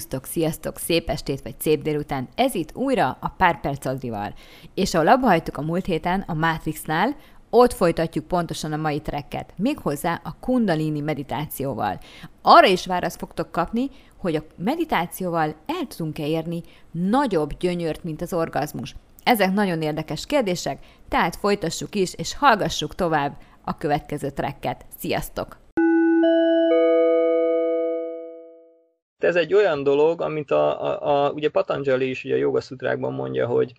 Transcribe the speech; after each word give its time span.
Szervusztok, 0.00 0.32
sziasztok, 0.32 0.78
szép 0.78 1.08
estét 1.08 1.42
vagy 1.42 1.54
szép 1.58 1.82
délután. 1.82 2.28
Ez 2.34 2.54
itt 2.54 2.74
újra 2.74 3.16
a 3.20 3.28
Pár 3.28 3.60
Perc 3.60 3.86
Adrival. 3.86 4.34
És 4.74 4.94
ahol 4.94 5.08
abba 5.08 5.26
hagytuk 5.26 5.56
a 5.56 5.62
múlt 5.62 5.84
héten 5.84 6.24
a 6.26 6.34
Matrixnál, 6.34 7.16
ott 7.50 7.72
folytatjuk 7.72 8.26
pontosan 8.26 8.72
a 8.72 8.76
mai 8.76 9.00
trekket, 9.00 9.52
méghozzá 9.56 10.20
a 10.24 10.36
kundalini 10.40 11.00
meditációval. 11.00 11.98
Arra 12.42 12.66
is 12.66 12.86
választ 12.86 13.18
fogtok 13.18 13.52
kapni, 13.52 13.90
hogy 14.16 14.36
a 14.36 14.44
meditációval 14.56 15.54
el 15.66 15.86
tudunk-e 15.86 16.26
érni 16.26 16.62
nagyobb 16.90 17.56
gyönyört, 17.58 18.04
mint 18.04 18.22
az 18.22 18.32
orgazmus. 18.32 18.94
Ezek 19.24 19.52
nagyon 19.52 19.82
érdekes 19.82 20.26
kérdések, 20.26 20.78
tehát 21.08 21.36
folytassuk 21.36 21.94
is, 21.94 22.14
és 22.14 22.36
hallgassuk 22.36 22.94
tovább 22.94 23.36
a 23.64 23.76
következő 23.76 24.30
trekket. 24.30 24.84
Sziasztok! 24.98 25.59
Ez 29.24 29.36
egy 29.36 29.54
olyan 29.54 29.82
dolog, 29.82 30.20
amit 30.20 30.50
a, 30.50 30.84
a, 30.84 31.26
a 31.26 31.30
ugye 31.30 31.48
Patanjali 31.48 32.08
is 32.08 32.24
ugye 32.24 32.34
a 32.34 32.38
jogaszutrákban 32.38 33.12
mondja, 33.12 33.46
hogy 33.46 33.72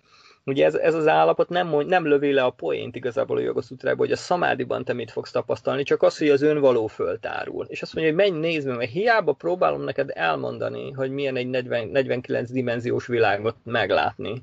ugye 0.44 0.64
ez, 0.64 0.74
ez 0.74 0.94
az 0.94 1.06
állapot 1.06 1.48
nem, 1.48 1.66
mond, 1.66 1.88
nem 1.88 2.06
lövi 2.06 2.32
le 2.32 2.42
a 2.42 2.50
poént 2.50 2.96
igazából 2.96 3.36
a 3.36 3.40
jogaszutrákban, 3.40 4.06
hogy 4.06 4.14
a 4.14 4.20
szamádiban 4.20 4.84
te 4.84 4.92
mit 4.92 5.10
fogsz 5.10 5.30
tapasztalni, 5.30 5.82
csak 5.82 6.02
az, 6.02 6.18
hogy 6.18 6.28
az 6.28 6.42
önvaló 6.42 6.86
föltárul. 6.86 7.66
És 7.68 7.82
azt 7.82 7.94
mondja, 7.94 8.12
hogy 8.12 8.22
menj, 8.22 8.40
nézd 8.40 8.66
meg, 8.66 8.76
mert 8.76 8.90
hiába 8.90 9.32
próbálom 9.32 9.82
neked 9.82 10.10
elmondani, 10.14 10.90
hogy 10.90 11.10
milyen 11.10 11.36
egy 11.36 11.48
40, 11.48 11.88
49 11.88 12.50
dimenziós 12.50 13.06
világot 13.06 13.56
meglátni 13.64 14.42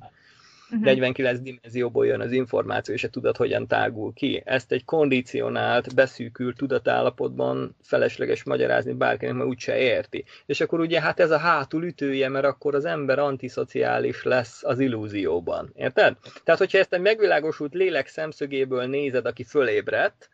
uh-huh. 0.72 0.86
49 0.86 1.40
dimenzióból 1.40 2.06
jön 2.06 2.22
az 2.22 2.32
információ, 2.32 2.94
és 2.94 3.04
a 3.04 3.10
tudat 3.10 3.38
hogyan 3.38 3.68
tágul 3.68 4.14
ki. 4.14 4.42
Ezt 4.46 4.72
egy 4.72 4.86
kondicionált, 4.86 5.96
beszűkült 5.96 6.58
tudatállapotban 6.58 7.76
felesleges 7.84 8.44
magyarázni 8.44 8.94
bárkinek, 8.94 9.34
mert 9.34 9.50
úgyse 9.50 9.78
érti. 9.78 10.26
És 10.46 10.62
akkor 10.62 10.80
ugye 10.80 11.02
hát 11.02 11.20
ez 11.20 11.32
a 11.32 11.38
hátul 11.38 11.84
ütője, 11.84 12.30
mert 12.30 12.46
akkor 12.46 12.76
az 12.76 12.86
ember 12.86 13.20
antiszociális 13.20 14.24
lesz 14.24 14.64
az 14.64 14.80
illúzióban. 14.80 15.74
Érted? 15.76 16.16
Tehát, 16.44 16.60
hogyha 16.60 16.78
ezt 16.78 16.94
egy 16.94 17.02
megvilágosult 17.02 17.74
lélek 17.74 18.08
szemszögéből 18.08 18.86
nézed, 18.86 19.26
aki 19.26 19.44
fölébredt, 19.44 20.30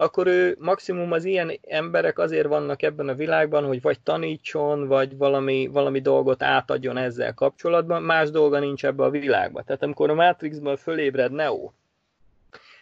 akkor 0.00 0.26
ő 0.26 0.56
maximum 0.58 1.12
az 1.12 1.24
ilyen 1.24 1.52
emberek 1.68 2.18
azért 2.18 2.46
vannak 2.46 2.82
ebben 2.82 3.08
a 3.08 3.14
világban, 3.14 3.66
hogy 3.66 3.80
vagy 3.82 4.00
tanítson, 4.00 4.86
vagy 4.86 5.16
valami, 5.16 5.66
valami 5.72 6.00
dolgot 6.00 6.42
átadjon 6.42 6.96
ezzel 6.96 7.34
kapcsolatban, 7.34 8.02
más 8.02 8.30
dolga 8.30 8.58
nincs 8.58 8.84
ebbe 8.84 9.04
a 9.04 9.10
világban. 9.10 9.64
Tehát 9.64 9.82
amikor 9.82 10.10
a 10.10 10.14
Matrixban 10.14 10.76
fölébred 10.76 11.32
Neo, 11.32 11.70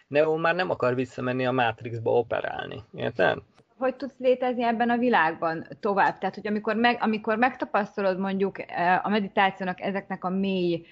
Neo 0.07 0.37
már 0.37 0.55
nem 0.55 0.69
akar 0.69 0.95
visszamenni 0.95 1.45
a 1.45 1.51
Matrixba 1.51 2.11
operálni. 2.11 2.83
Érted? 2.93 3.37
hogy 3.77 3.95
tudsz 3.95 4.17
létezni 4.17 4.63
ebben 4.63 4.89
a 4.89 4.97
világban 4.97 5.67
tovább? 5.79 6.17
Tehát, 6.17 6.35
hogy 6.35 6.47
amikor, 6.47 6.75
meg, 6.75 6.97
amikor 7.01 7.37
megtapasztalod 7.37 8.19
mondjuk 8.19 8.59
eh, 8.59 9.05
a 9.05 9.09
meditációnak 9.09 9.81
ezeknek 9.81 10.23
a 10.23 10.29
mély 10.29 10.85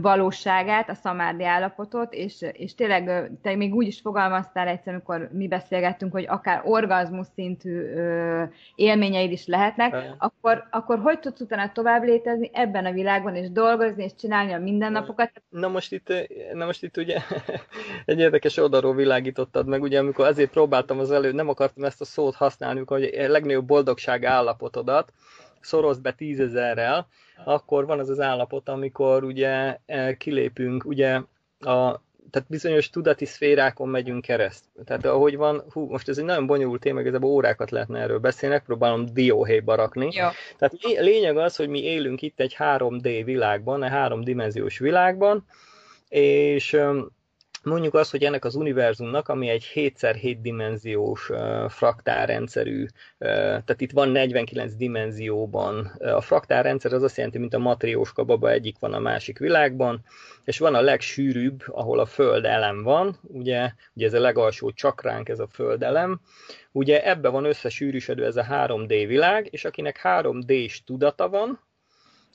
valóságát, 0.00 0.90
a 0.90 0.94
szamárdi 0.94 1.44
állapotot, 1.44 2.12
és, 2.14 2.44
és 2.52 2.74
tényleg 2.74 3.30
te 3.42 3.56
még 3.56 3.74
úgy 3.74 3.86
is 3.86 4.00
fogalmaztál 4.00 4.68
egyszer, 4.68 4.92
amikor 4.92 5.28
mi 5.32 5.48
beszélgettünk, 5.48 6.12
hogy 6.12 6.26
akár 6.28 6.62
orgazmus 6.64 7.26
szintű 7.34 7.80
ö, 7.80 8.42
élményeid 8.74 9.32
is 9.32 9.46
lehetnek, 9.46 10.14
akkor, 10.18 10.64
akkor 10.70 10.98
hogy 10.98 11.18
tudsz 11.18 11.40
utána 11.40 11.72
tovább 11.72 12.02
létezni 12.02 12.50
ebben 12.52 12.84
a 12.84 12.92
világban, 12.92 13.34
és 13.34 13.50
dolgozni, 13.50 14.04
és 14.04 14.12
csinálni 14.18 14.52
a 14.52 14.58
mindennapokat? 14.58 15.30
Na 15.48 15.68
most 15.68 15.92
itt, 15.92 16.12
na 16.52 16.64
most 16.64 16.82
itt 16.82 16.96
ugye 16.96 17.18
egy 18.04 18.18
érdekes 18.18 18.56
oldalról 18.56 18.94
világítottad 18.94 19.66
meg, 19.66 19.82
ugye 19.82 19.98
amikor 19.98 20.26
azért 20.26 20.50
próbáltam 20.50 20.98
az 20.98 21.10
elő, 21.10 21.32
nem 21.32 21.48
akartam 21.48 21.84
ezt 21.84 22.00
a 22.00 22.04
szót 22.04 22.34
használni, 22.34 22.82
hogy 22.86 23.02
a 23.04 23.28
legnagyobb 23.28 23.66
boldogság 23.66 24.24
állapotodat, 24.24 25.12
szorozd 25.68 26.02
be 26.02 26.12
tízezerrel, 26.12 27.08
akkor 27.44 27.86
van 27.86 27.98
az 27.98 28.08
az 28.08 28.20
állapot, 28.20 28.68
amikor 28.68 29.24
ugye 29.24 29.78
eh, 29.86 30.14
kilépünk, 30.14 30.84
ugye 30.84 31.20
a 31.60 32.00
tehát 32.30 32.48
bizonyos 32.48 32.90
tudati 32.90 33.24
szférákon 33.24 33.88
megyünk 33.88 34.22
kereszt. 34.22 34.64
Tehát 34.84 35.04
ahogy 35.04 35.36
van, 35.36 35.64
hú, 35.72 35.90
most 35.90 36.08
ez 36.08 36.18
egy 36.18 36.24
nagyon 36.24 36.46
bonyolult 36.46 36.80
téma, 36.80 37.00
igazából 37.00 37.30
órákat 37.30 37.70
lehetne 37.70 38.00
erről 38.00 38.18
beszélni, 38.18 38.62
próbálom 38.66 39.06
dióhéjba 39.12 39.74
rakni. 39.74 40.08
Ja. 40.12 40.32
Tehát 40.56 40.74
lényeg 40.82 41.36
az, 41.36 41.56
hogy 41.56 41.68
mi 41.68 41.82
élünk 41.82 42.22
itt 42.22 42.40
egy 42.40 42.56
3D 42.58 43.22
világban, 43.24 43.82
egy 43.82 43.90
háromdimenziós 43.90 44.78
világban, 44.78 45.44
és 46.08 46.80
mondjuk 47.64 47.94
azt, 47.94 48.10
hogy 48.10 48.24
ennek 48.24 48.44
az 48.44 48.54
univerzumnak, 48.54 49.28
ami 49.28 49.48
egy 49.48 49.70
7x7 49.74 50.38
dimenziós 50.40 51.30
uh, 51.30 51.68
fraktálrendszerű, 51.68 52.82
uh, 52.82 52.88
tehát 53.28 53.80
itt 53.80 53.92
van 53.92 54.08
49 54.08 54.74
dimenzióban. 54.74 55.92
Uh, 55.98 56.16
a 56.16 56.20
fraktálrendszer 56.20 56.92
az 56.92 57.02
azt 57.02 57.16
jelenti, 57.16 57.38
mint 57.38 57.54
a 57.54 57.58
matrióska 57.58 58.24
baba 58.24 58.50
egyik 58.50 58.78
van 58.78 58.92
a 58.92 58.98
másik 58.98 59.38
világban, 59.38 60.04
és 60.44 60.58
van 60.58 60.74
a 60.74 60.80
legsűrűbb, 60.80 61.62
ahol 61.66 61.98
a 61.98 62.06
föld 62.06 62.44
elem 62.44 62.82
van, 62.82 63.18
ugye, 63.22 63.72
ugye 63.94 64.06
ez 64.06 64.14
a 64.14 64.20
legalsó 64.20 64.70
csakránk, 64.70 65.28
ez 65.28 65.38
a 65.38 65.46
föld 65.46 65.82
elem, 65.82 66.20
ugye 66.72 67.04
ebbe 67.04 67.28
van 67.28 67.44
összesűrűsödő 67.44 68.24
ez 68.24 68.36
a 68.36 68.46
3D 68.50 69.04
világ, 69.06 69.48
és 69.50 69.64
akinek 69.64 70.00
3D-s 70.02 70.84
tudata 70.84 71.28
van, 71.28 71.60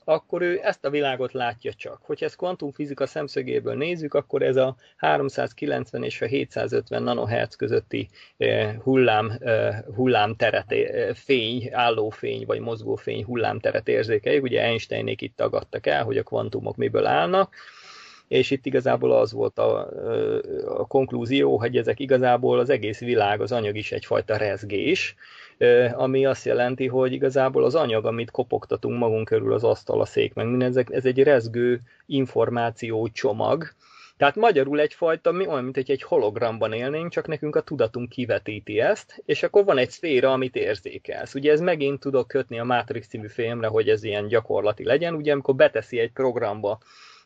akkor 0.05 0.41
ő 0.41 0.59
ezt 0.63 0.85
a 0.85 0.89
világot 0.89 1.33
látja 1.33 1.73
csak. 1.73 1.99
Hogyha 2.01 2.25
ezt 2.25 2.35
kvantumfizika 2.35 3.05
szemszögéből 3.05 3.75
nézzük, 3.75 4.13
akkor 4.13 4.41
ez 4.41 4.55
a 4.55 4.75
390 4.97 6.03
és 6.03 6.21
a 6.21 6.25
750 6.25 7.03
nanohertz 7.03 7.55
közötti 7.55 8.09
eh, 8.37 8.75
hullám, 8.83 9.33
eh, 9.39 9.79
hullámteret, 9.95 10.71
eh, 10.71 11.13
fény, 11.13 11.69
állófény 11.71 12.45
vagy 12.45 12.59
mozgófény 12.59 13.23
hullámteret 13.23 13.87
érzékeljük. 13.87 14.43
Ugye 14.43 14.61
Einsteinék 14.61 15.21
itt 15.21 15.35
tagadtak 15.35 15.87
el, 15.87 16.03
hogy 16.03 16.17
a 16.17 16.23
kvantumok 16.23 16.75
miből 16.75 17.05
állnak, 17.05 17.55
és 18.27 18.51
itt 18.51 18.65
igazából 18.65 19.11
az 19.11 19.31
volt 19.31 19.59
a, 19.59 19.89
a 20.67 20.87
konklúzió, 20.87 21.57
hogy 21.57 21.77
ezek 21.77 21.99
igazából 21.99 22.59
az 22.59 22.69
egész 22.69 22.99
világ, 22.99 23.41
az 23.41 23.51
anyag 23.51 23.75
is 23.75 23.91
egyfajta 23.91 24.37
rezgés, 24.37 25.15
ami 25.93 26.25
azt 26.25 26.45
jelenti, 26.45 26.87
hogy 26.87 27.13
igazából 27.13 27.63
az 27.63 27.75
anyag, 27.75 28.05
amit 28.05 28.31
kopogtatunk 28.31 28.99
magunk 28.99 29.25
körül, 29.25 29.53
az 29.53 29.63
asztal, 29.63 30.01
a 30.01 30.05
szék, 30.05 30.33
meg 30.33 30.47
minden, 30.47 30.69
ezek, 30.69 30.89
ez 30.91 31.05
egy 31.05 31.23
rezgő 31.23 31.79
információ 32.05 33.07
csomag, 33.07 33.73
tehát 34.17 34.35
magyarul 34.35 34.79
egyfajta, 34.79 35.31
mi 35.31 35.47
olyan, 35.47 35.63
mint 35.63 35.77
egy 35.77 36.03
hologramban 36.03 36.73
élnénk, 36.73 37.11
csak 37.11 37.27
nekünk 37.27 37.55
a 37.55 37.61
tudatunk 37.61 38.09
kivetíti 38.09 38.79
ezt, 38.79 39.21
és 39.25 39.43
akkor 39.43 39.65
van 39.65 39.77
egy 39.77 39.89
szféra, 39.89 40.31
amit 40.31 40.55
érzékelsz. 40.55 41.35
Ugye 41.35 41.51
ez 41.51 41.59
megint 41.59 41.99
tudok 41.99 42.27
kötni 42.27 42.59
a 42.59 42.63
Matrix 42.63 43.07
című 43.07 43.27
filmre, 43.27 43.67
hogy 43.67 43.89
ez 43.89 44.03
ilyen 44.03 44.27
gyakorlati 44.27 44.83
legyen, 44.83 45.13
ugye 45.13 45.31
amikor 45.31 45.55
beteszi 45.55 45.99
egy 45.99 46.11
programba 46.11 46.79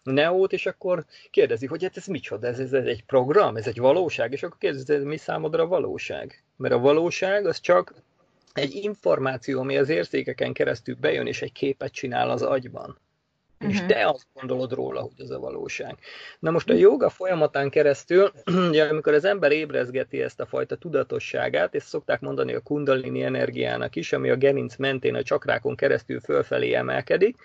Neót, 0.04 0.54
és 0.54 0.66
akkor 0.66 1.06
kérdezi, 1.32 1.66
hogy 1.66 1.84
hát 1.84 1.98
ez 1.98 2.06
micsoda, 2.06 2.48
ez, 2.48 2.60
ez, 2.60 2.74
ez 2.74 2.86
egy 2.86 3.04
program, 3.04 3.56
ez 3.56 3.68
egy 3.68 3.80
valóság, 3.80 4.32
és 4.32 4.44
akkor 4.44 4.58
kérdezi, 4.58 4.94
ez 4.94 5.04
mi 5.04 5.18
számodra 5.18 5.64
a 5.64 5.68
valóság? 5.68 6.44
Mert 6.56 6.74
a 6.74 6.80
valóság 6.80 7.46
az 7.46 7.60
csak 7.60 7.94
egy 8.58 8.76
információ, 8.76 9.60
ami 9.60 9.78
az 9.78 9.90
érzékeken 9.90 10.54
keresztül 10.54 10.96
bejön, 11.00 11.28
és 11.28 11.42
egy 11.42 11.52
képet 11.52 11.92
csinál 11.92 12.30
az 12.30 12.42
agyban. 12.42 12.98
Uh-huh. 13.60 13.74
És 13.74 13.80
mhm. 13.80 13.88
te 13.88 14.08
azt 14.08 14.28
gondolod 14.34 14.74
róla, 14.74 15.02
hogy 15.02 15.14
ez 15.18 15.30
a 15.30 15.40
valóság. 15.40 15.98
Na 16.40 16.52
most 16.52 16.70
a 16.70 16.74
joga 16.74 17.10
folyamatán 17.10 17.70
keresztül, 17.70 18.32
ugye, 18.70 18.84
amikor 18.84 19.14
az 19.14 19.26
ember 19.26 19.52
ébrezgeti 19.52 20.22
ezt 20.22 20.40
a 20.40 20.46
fajta 20.46 20.76
tudatosságát, 20.76 21.76
és 21.76 21.84
szokták 21.84 22.20
mondani 22.20 22.54
a 22.54 22.60
kundalini 22.60 23.24
energiának 23.24 23.96
is, 23.96 24.14
ami 24.14 24.30
a 24.30 24.36
gerinc 24.36 24.76
mentén 24.76 25.16
a 25.16 25.24
csakrákon 25.24 25.76
keresztül 25.76 26.20
fölfelé 26.20 26.74
emelkedik, 26.74 27.36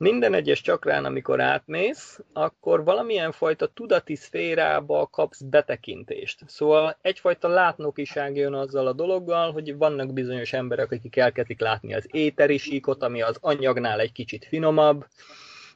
minden 0.00 0.34
egyes 0.34 0.60
csakrán, 0.60 1.04
amikor 1.04 1.40
átmész, 1.40 2.20
akkor 2.32 2.84
valamilyen 2.84 3.32
fajta 3.32 3.66
tudati 3.66 4.14
szférába 4.14 5.06
kapsz 5.06 5.40
betekintést. 5.40 6.42
Szóval 6.46 6.96
egyfajta 7.00 7.48
látnokiság 7.48 8.36
jön 8.36 8.54
azzal 8.54 8.86
a 8.86 8.92
dologgal, 8.92 9.52
hogy 9.52 9.76
vannak 9.76 10.12
bizonyos 10.12 10.52
emberek, 10.52 10.90
akik 10.90 11.16
elkezdik 11.16 11.60
látni 11.60 11.94
az 11.94 12.06
éteri 12.10 12.58
síkot, 12.58 13.02
ami 13.02 13.22
az 13.22 13.36
anyagnál 13.40 14.00
egy 14.00 14.12
kicsit 14.12 14.44
finomabb, 14.44 15.06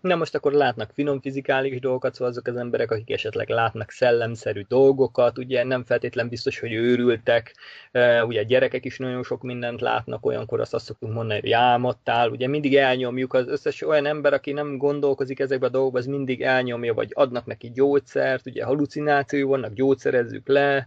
Na 0.05 0.15
most 0.15 0.35
akkor 0.35 0.53
látnak 0.53 0.91
finom 0.95 1.21
fizikális 1.21 1.81
dolgokat, 1.81 2.15
szóval 2.15 2.29
azok 2.29 2.47
az 2.47 2.57
emberek, 2.57 2.91
akik 2.91 3.11
esetleg 3.11 3.49
látnak 3.49 3.91
szellemszerű 3.91 4.63
dolgokat, 4.69 5.39
ugye 5.39 5.65
nem 5.65 5.85
feltétlen 5.85 6.29
biztos, 6.29 6.59
hogy 6.59 6.73
őrültek, 6.73 7.55
ugye 8.27 8.43
gyerekek 8.43 8.85
is 8.85 8.99
nagyon 8.99 9.23
sok 9.23 9.43
mindent 9.43 9.81
látnak, 9.81 10.27
olyankor 10.27 10.61
azt 10.61 10.75
azt 10.75 10.85
szoktunk 10.85 11.13
mondani, 11.13 11.41
hogy 11.41 11.53
álmodtál, 11.53 12.31
ugye 12.31 12.49
mindig 12.49 12.77
elnyomjuk, 12.77 13.35
az 13.35 13.49
összes 13.49 13.83
olyan 13.83 14.07
ember, 14.07 14.33
aki 14.33 14.53
nem 14.53 14.77
gondolkozik 14.77 15.41
ezekbe 15.41 15.67
a 15.67 15.71
dolgokba, 15.71 15.99
az 15.99 16.07
mindig 16.07 16.43
elnyomja, 16.43 16.95
vagy 16.95 17.11
adnak 17.15 17.47
neki 17.47 17.71
gyógyszert, 17.71 18.47
ugye 18.47 18.65
halucináció 18.65 19.49
vannak, 19.49 19.73
gyógyszerezzük 19.73 20.49
le, 20.49 20.87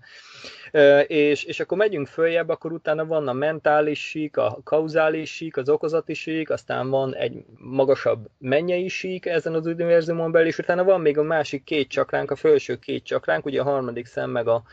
és, 1.07 1.43
és 1.43 1.59
akkor 1.59 1.77
megyünk 1.77 2.07
följebb, 2.07 2.49
akkor 2.49 2.71
utána 2.71 3.05
van 3.05 3.27
a 3.27 3.33
mentális 3.33 4.07
sík, 4.09 4.37
a 4.37 4.59
kauzális 4.63 5.35
sík, 5.35 5.57
az 5.57 5.69
okozati 5.69 6.13
sík, 6.13 6.49
aztán 6.49 6.89
van 6.89 7.15
egy 7.15 7.45
magasabb 7.57 8.27
mennyei 8.37 8.87
sík 8.87 9.25
ezen 9.25 9.53
az 9.53 9.65
univerzumon 9.65 10.31
belül, 10.31 10.47
és 10.47 10.57
utána 10.57 10.83
van 10.83 11.01
még 11.01 11.17
a 11.17 11.23
másik 11.23 11.63
két 11.63 11.89
csakránk, 11.89 12.31
a 12.31 12.35
felső 12.35 12.75
két 12.75 13.03
csakránk, 13.03 13.45
ugye 13.45 13.61
a 13.61 13.63
harmadik 13.63 14.05
szem 14.05 14.29
meg 14.29 14.47
a 14.47 14.63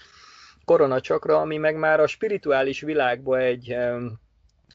korona 0.64 1.00
csakra, 1.00 1.40
ami 1.40 1.56
meg 1.56 1.76
már 1.76 2.00
a 2.00 2.06
spirituális 2.06 2.80
világba 2.80 3.38
egy 3.38 3.76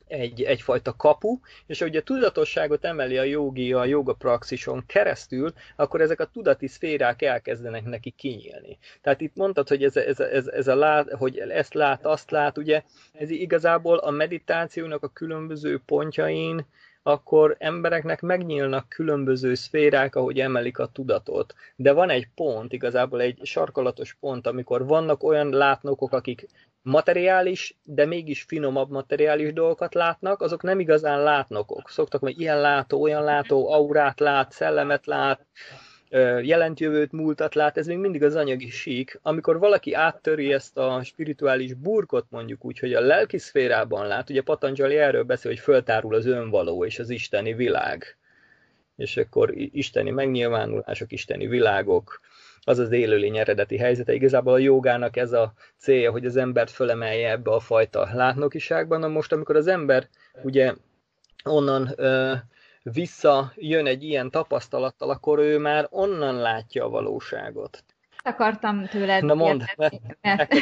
egy, 0.07 0.41
egyfajta 0.41 0.95
kapu, 0.95 1.39
és 1.65 1.79
hogy 1.79 1.95
a 1.95 2.01
tudatosságot 2.01 2.85
emeli 2.85 3.17
a 3.17 3.23
jogi 3.23 3.73
a 3.73 3.85
joga 3.85 4.13
praxison 4.13 4.83
keresztül, 4.85 5.53
akkor 5.75 6.01
ezek 6.01 6.19
a 6.19 6.25
tudati 6.25 6.67
szférák 6.67 7.21
elkezdenek 7.21 7.83
neki 7.83 8.09
kinyílni. 8.09 8.77
Tehát 9.01 9.21
itt 9.21 9.35
mondtad, 9.35 9.67
hogy, 9.67 9.83
ez, 9.83 9.95
ez, 9.95 10.19
ez, 10.19 10.47
ez 10.47 10.67
a 10.67 10.75
lát, 10.75 11.11
hogy 11.11 11.37
ezt 11.37 11.73
lát, 11.73 12.05
azt 12.05 12.31
lát, 12.31 12.57
ugye 12.57 12.83
ez 13.13 13.29
igazából 13.29 13.97
a 13.97 14.09
meditációnak 14.09 15.03
a 15.03 15.07
különböző 15.07 15.81
pontjain, 15.85 16.65
akkor 17.03 17.55
embereknek 17.59 18.21
megnyílnak 18.21 18.89
különböző 18.89 19.53
szférák, 19.53 20.15
ahogy 20.15 20.39
emelik 20.39 20.79
a 20.79 20.87
tudatot. 20.87 21.55
De 21.75 21.91
van 21.91 22.09
egy 22.09 22.27
pont, 22.35 22.73
igazából 22.73 23.21
egy 23.21 23.39
sarkalatos 23.43 24.17
pont, 24.19 24.47
amikor 24.47 24.85
vannak 24.85 25.23
olyan 25.23 25.49
látnokok, 25.49 26.13
akik 26.13 26.47
materiális, 26.81 27.77
de 27.83 28.05
mégis 28.05 28.41
finomabb 28.41 28.89
materiális 28.89 29.53
dolgokat 29.53 29.93
látnak, 29.93 30.41
azok 30.41 30.63
nem 30.63 30.79
igazán 30.79 31.23
látnokok. 31.23 31.89
Szoktak, 31.89 32.21
hogy 32.21 32.39
ilyen 32.41 32.61
látó, 32.61 33.01
olyan 33.01 33.23
látó, 33.23 33.71
aurát 33.71 34.19
lát, 34.19 34.51
szellemet 34.51 35.05
lát, 35.05 35.45
jelentjövőt, 36.41 37.11
múltat 37.11 37.55
lát, 37.55 37.77
ez 37.77 37.87
még 37.87 37.97
mindig 37.97 38.23
az 38.23 38.35
anyagi 38.35 38.69
sík. 38.69 39.19
Amikor 39.21 39.59
valaki 39.59 39.93
áttöri 39.93 40.53
ezt 40.53 40.77
a 40.77 41.03
spirituális 41.03 41.73
burkot, 41.73 42.25
mondjuk 42.29 42.65
úgy, 42.65 42.79
hogy 42.79 42.93
a 42.93 43.01
lelki 43.01 43.37
szférában 43.37 44.07
lát, 44.07 44.29
ugye 44.29 44.41
Patanjali 44.41 44.97
erről 44.97 45.23
beszél, 45.23 45.51
hogy 45.51 45.59
föltárul 45.59 46.15
az 46.15 46.25
önvaló 46.25 46.85
és 46.85 46.99
az 46.99 47.09
isteni 47.09 47.53
világ. 47.53 48.17
És 48.95 49.17
akkor 49.17 49.51
isteni 49.55 50.09
megnyilvánulások, 50.09 51.11
isteni 51.11 51.47
világok, 51.47 52.19
az 52.63 52.79
az 52.79 52.91
élőlény 52.91 53.37
eredeti 53.37 53.77
helyzete. 53.77 54.13
Igazából 54.13 54.53
a 54.53 54.57
jogának 54.57 55.17
ez 55.17 55.31
a 55.31 55.53
célja, 55.77 56.11
hogy 56.11 56.25
az 56.25 56.35
embert 56.35 56.71
fölemelje 56.71 57.31
ebbe 57.31 57.51
a 57.51 57.59
fajta 57.59 58.09
látnokiságban. 58.13 58.99
Na 58.99 59.07
most, 59.07 59.31
amikor 59.31 59.55
az 59.55 59.67
ember 59.67 60.07
ugye 60.43 60.73
onnan 61.43 61.93
ö, 61.95 62.33
visszajön 62.83 63.85
egy 63.85 64.03
ilyen 64.03 64.29
tapasztalattal, 64.29 65.09
akkor 65.09 65.39
ő 65.39 65.57
már 65.57 65.87
onnan 65.89 66.35
látja 66.35 66.85
a 66.85 66.89
valóságot. 66.89 67.83
Akartam 68.29 68.85
tőled 68.85 69.23
Na 69.23 69.33
mondd, 69.33 69.61
mert, 70.21 70.53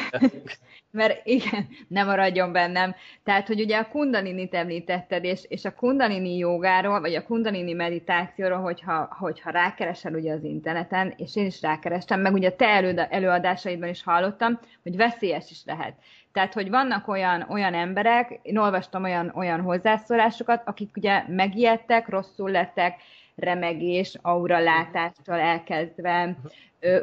mert 0.92 1.26
igen, 1.26 1.68
nem 1.88 2.06
maradjon 2.06 2.52
bennem. 2.52 2.96
Tehát, 3.24 3.48
hogy 3.48 3.62
ugye 3.62 3.78
a 3.78 3.88
kundalinit 3.88 4.54
említetted, 4.54 5.24
és, 5.24 5.46
és 5.48 5.66
a 5.66 5.74
kundalini 5.74 6.38
jogáról, 6.38 7.00
vagy 7.00 7.16
a 7.16 7.24
kundalini 7.24 7.74
meditációról, 7.74 8.60
hogyha, 8.60 9.16
hogyha 9.20 9.50
rákeresel 9.50 10.14
ugye 10.14 10.34
az 10.34 10.44
interneten, 10.44 11.14
és 11.18 11.36
én 11.36 11.46
is 11.46 11.62
rákerestem, 11.62 12.20
meg 12.20 12.34
ugye 12.34 12.52
te 12.52 12.66
elő, 12.66 13.00
előadásaidban 13.10 13.90
is 13.90 14.04
hallottam, 14.04 14.60
hogy 14.84 14.96
veszélyes 14.96 15.52
is 15.52 15.62
lehet. 15.66 15.94
Tehát, 16.32 16.54
hogy 16.54 16.70
vannak 16.70 17.08
olyan, 17.08 17.46
olyan 17.50 17.74
emberek, 17.74 18.40
én 18.42 18.58
olvastam 18.58 19.04
olyan, 19.04 19.32
olyan 19.36 19.62
hozzászólásokat, 19.62 20.62
akik 20.66 20.96
ugye 20.96 21.24
megijedtek, 21.28 22.10
rosszul 22.10 22.52
lettek, 22.52 23.02
remegés, 23.38 24.18
aura 24.22 24.60
látástól 24.60 25.36
elkezdve. 25.36 26.38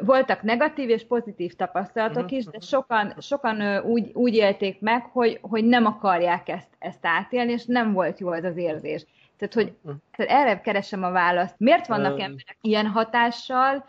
Voltak 0.01 0.41
negatív 0.41 0.89
és 0.89 1.05
pozitív 1.05 1.53
tapasztalatok 1.53 2.31
is, 2.31 2.45
de 2.45 2.59
sokan, 2.59 3.13
sokan 3.19 3.83
úgy, 3.83 4.11
úgy 4.13 4.33
élték 4.35 4.81
meg, 4.81 5.03
hogy, 5.03 5.39
hogy 5.41 5.65
nem 5.65 5.85
akarják 5.85 6.49
ezt, 6.49 6.69
ezt 6.79 7.05
átélni, 7.05 7.51
és 7.51 7.65
nem 7.65 7.93
volt 7.93 8.19
jó 8.19 8.31
ez 8.31 8.43
az 8.43 8.57
érzés. 8.57 9.05
Tehát, 9.37 9.53
hogy 9.53 9.73
tehát 10.15 10.31
erre 10.31 10.61
keresem 10.61 11.03
a 11.03 11.11
választ. 11.11 11.55
Miért 11.57 11.87
vannak 11.87 12.19
emberek 12.19 12.57
ilyen 12.61 12.87
hatással, 12.87 13.85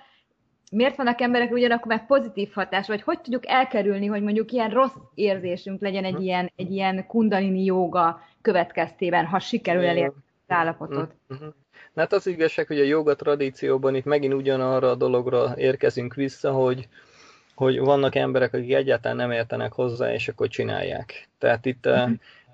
miért 0.73 0.97
vannak 0.97 1.21
emberek 1.21 1.53
ugyanakkor 1.53 1.87
meg 1.87 2.07
pozitív 2.07 2.53
hatás, 2.53 2.87
vagy 2.87 3.03
hogy 3.03 3.21
tudjuk 3.21 3.49
elkerülni, 3.49 4.07
hogy 4.07 4.23
mondjuk 4.23 4.53
ilyen 4.53 4.71
rossz 4.71 4.97
érzésünk 5.15 5.81
legyen 5.81 6.05
egy 6.05 6.23
ilyen, 6.23 6.53
egy 6.57 6.73
ilyen 6.73 7.07
kundalini 7.07 7.65
joga 7.65 8.21
következtében, 8.43 9.27
ha 9.27 9.39
sikerül 9.39 9.85
elérni 9.85 10.15
az 10.47 10.57
állapotot. 10.57 11.15
Hát 11.97 12.13
az 12.13 12.27
igazság, 12.27 12.67
hogy 12.67 12.81
a 12.81 12.85
joga 12.85 13.15
tradícióban 13.15 13.95
itt 13.95 14.05
megint 14.05 14.35
ugyanarra 14.35 14.91
a 14.91 14.95
dologra 14.95 15.55
érkezünk 15.57 16.15
vissza, 16.15 16.53
hogy, 16.53 16.89
hogy 17.55 17.79
vannak 17.79 18.15
emberek, 18.15 18.55
akik 18.55 18.75
egyáltalán 18.75 19.17
nem 19.17 19.31
értenek 19.31 19.73
hozzá, 19.73 20.13
és 20.13 20.29
akkor 20.29 20.49
csinálják. 20.49 21.29
Tehát 21.39 21.67
itt 21.67 21.87
a, 21.87 22.03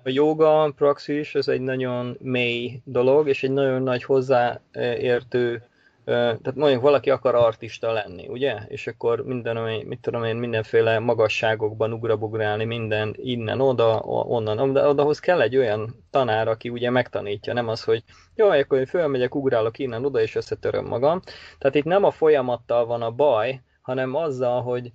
a 0.03 0.09
joga 0.09 0.71
praxis, 0.75 1.35
ez 1.35 1.47
egy 1.47 1.61
nagyon 1.61 2.17
mély 2.21 2.81
dolog, 2.83 3.27
és 3.27 3.43
egy 3.43 3.51
nagyon 3.51 3.81
nagy 3.81 4.03
hozzáértő 4.03 5.63
tehát 6.05 6.55
mondjuk 6.55 6.81
valaki 6.81 7.09
akar 7.09 7.35
artista 7.35 7.91
lenni, 7.91 8.27
ugye? 8.27 8.57
És 8.67 8.87
akkor 8.87 9.25
minden, 9.25 9.85
mit 9.85 9.99
tudom 9.99 10.23
én, 10.23 10.35
mindenféle 10.35 10.99
magasságokban 10.99 11.93
ugrabugrálni, 11.93 12.65
minden 12.65 13.15
innen, 13.17 13.61
oda, 13.61 13.99
onnan, 14.05 14.59
oda, 14.59 14.89
odahoz 14.89 15.19
kell 15.19 15.41
egy 15.41 15.57
olyan 15.57 15.95
tanár, 16.09 16.47
aki 16.47 16.69
ugye 16.69 16.89
megtanítja, 16.89 17.53
nem 17.53 17.67
az, 17.67 17.83
hogy 17.83 18.03
jó, 18.35 18.49
akkor 18.49 18.77
én 18.77 18.85
fölmegyek, 18.85 19.35
ugrálok 19.35 19.79
innen, 19.79 20.05
oda, 20.05 20.21
és 20.21 20.35
összetöröm 20.35 20.85
magam. 20.85 21.21
Tehát 21.57 21.75
itt 21.75 21.83
nem 21.83 22.03
a 22.03 22.11
folyamattal 22.11 22.85
van 22.85 23.01
a 23.01 23.11
baj, 23.11 23.61
hanem 23.81 24.15
azzal, 24.15 24.61
hogy 24.61 24.91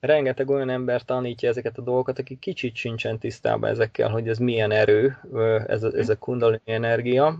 rengeteg 0.00 0.50
olyan 0.50 0.70
ember 0.70 1.02
tanítja 1.02 1.48
ezeket 1.48 1.78
a 1.78 1.82
dolgokat, 1.82 2.18
aki 2.18 2.36
kicsit 2.38 2.74
sincsen 2.74 3.18
tisztában 3.18 3.70
ezekkel, 3.70 4.08
hogy 4.08 4.28
ez 4.28 4.38
milyen 4.38 4.70
erő, 4.70 5.16
ez 5.66 5.82
a, 5.82 5.90
ez 5.96 6.08
a 6.08 6.18
kundalini 6.18 6.62
energia, 6.64 7.38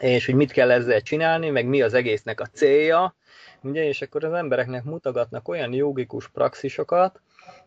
és 0.00 0.26
hogy 0.26 0.34
mit 0.34 0.52
kell 0.52 0.70
ezzel 0.70 1.00
csinálni, 1.00 1.50
meg 1.50 1.66
mi 1.66 1.82
az 1.82 1.94
egésznek 1.94 2.40
a 2.40 2.46
célja, 2.46 3.14
ugye, 3.62 3.84
és 3.84 4.02
akkor 4.02 4.24
az 4.24 4.32
embereknek 4.32 4.84
mutogatnak 4.84 5.48
olyan 5.48 5.72
jogikus 5.72 6.28
praxisokat, 6.28 7.20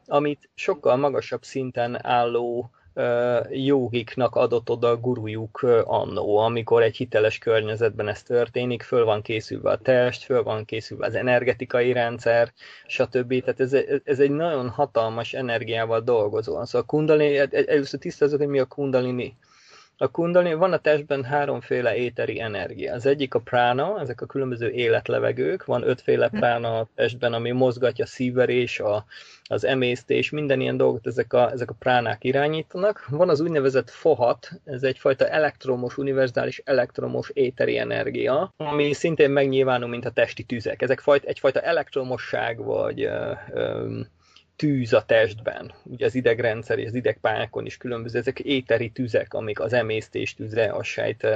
amit 0.08 0.50
sokkal 0.56 0.96
magasabb 0.96 1.44
szinten 1.44 2.06
álló 2.06 2.72
jogiknak 3.50 4.36
adott 4.36 4.70
oda 4.70 4.90
a 4.90 4.98
gurujuk 4.98 5.62
annó, 5.84 6.38
amikor 6.38 6.84
egy 6.84 6.96
hiteles 6.96 7.38
környezetben 7.38 8.08
ez 8.08 8.24
történik, 8.24 8.82
föl 8.82 9.06
van 9.06 9.22
készülve 9.22 9.70
a 9.70 9.78
test, 9.78 10.24
föl 10.24 10.44
van 10.44 10.66
készülve 10.66 11.06
az 11.06 11.16
energetikai 11.16 11.92
rendszer, 11.92 12.54
stb. 12.88 13.40
Tehát 13.40 13.60
ez, 13.60 13.74
ez 14.04 14.20
egy 14.20 14.32
nagyon 14.32 14.70
hatalmas 14.70 15.34
energiával 15.34 16.02
dolgozó. 16.02 16.64
Szóval 16.64 16.82
a 16.82 16.86
kundalini, 16.86 17.38
először 17.52 18.00
tisztázok, 18.00 18.40
hogy 18.40 18.48
mi 18.48 18.60
a 18.60 18.66
kundalini 18.66 19.38
a 20.04 20.08
kundalini, 20.08 20.54
van 20.54 20.74
a 20.74 20.78
testben 20.78 21.24
háromféle 21.24 21.96
éteri 21.96 22.40
energia. 22.40 22.94
Az 22.94 23.06
egyik 23.06 23.34
a 23.34 23.40
prána, 23.40 24.00
ezek 24.00 24.22
a 24.22 24.26
különböző 24.26 24.70
életlevegők, 24.70 25.66
van 25.66 25.88
ötféle 25.88 26.28
hm. 26.32 26.38
prána 26.38 26.78
a 26.78 26.88
testben, 26.96 27.34
ami 27.34 27.52
mozgatja 27.52 28.04
a 28.04 28.08
szívverés, 28.08 28.80
a, 28.80 29.06
az 29.44 29.66
emésztés, 29.66 30.30
minden 30.30 30.62
ilyen 30.62 30.78
dolgot 30.78 31.08
ezek 31.08 31.34
a, 31.34 31.52
ezek 31.52 31.70
a 31.70 31.76
pránák 31.80 32.24
irányítanak. 32.24 33.06
Van 33.10 33.30
az 33.30 33.40
úgynevezett 33.40 33.90
fohat, 33.90 34.50
ez 34.64 34.84
egyfajta 34.84 35.28
elektromos, 35.28 35.98
univerzális 35.98 36.62
elektromos 36.66 37.30
éteri 37.30 37.78
energia, 37.78 38.54
ami 38.58 38.94
szintén 38.94 39.30
megnyilvánul, 39.30 39.90
mint 39.90 40.06
a 40.06 40.12
testi 40.12 40.44
tüzek. 40.44 40.82
Ezek 40.82 41.00
fajta, 41.00 41.28
egyfajta 41.28 41.62
elektromosság, 41.62 42.64
vagy 42.64 43.04
ö, 43.04 43.32
ö, 43.54 44.00
tűz 44.56 44.94
a 44.94 45.06
testben. 45.06 45.74
Ugye 45.84 46.06
az 46.06 46.16
idegrendszer 46.16 46.80
és 46.80 46.88
az 46.88 46.94
idegpályákon 46.94 47.66
is 47.66 47.78
különböző, 47.78 48.20
ezek 48.20 48.40
éteri 48.40 48.90
tüzek, 48.90 49.34
amik 49.34 49.60
az 49.60 49.74
emésztés 49.74 50.34
tüze, 50.34 50.66
a 50.66 50.84
sejt 50.84 51.28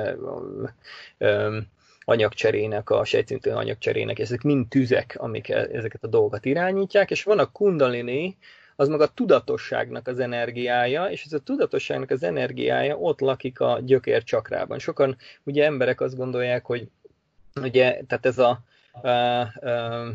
anyagcserének, 2.10 2.90
a 2.90 3.06
sejtszintű 3.06 3.50
anyagcserének, 3.50 4.20
ezek 4.20 4.42
mind 4.42 4.68
tüzek, 4.68 5.16
amik 5.20 5.50
e, 5.50 5.68
ezeket 5.72 6.04
a 6.04 6.08
dolgokat 6.08 6.46
irányítják, 6.46 7.12
és 7.12 7.24
van 7.24 7.40
a 7.40 7.52
kundalini, 7.52 8.38
az 8.76 8.88
meg 8.88 9.02
a 9.02 9.08
tudatosságnak 9.08 10.08
az 10.08 10.20
energiája, 10.20 11.06
és 11.06 11.24
ez 11.26 11.34
a 11.34 11.40
tudatosságnak 11.40 12.10
az 12.10 12.24
energiája 12.24 12.98
ott 12.98 13.20
lakik 13.20 13.60
a 13.60 13.80
gyökér 13.84 14.24
csakrában. 14.24 14.80
Sokan 14.80 15.18
ugye 15.44 15.66
emberek 15.66 16.02
azt 16.02 16.16
gondolják, 16.16 16.66
hogy 16.66 16.88
ugye, 17.62 18.02
tehát 18.08 18.26
ez 18.26 18.38
a, 18.38 18.60
a, 18.92 19.10
a 19.10 20.14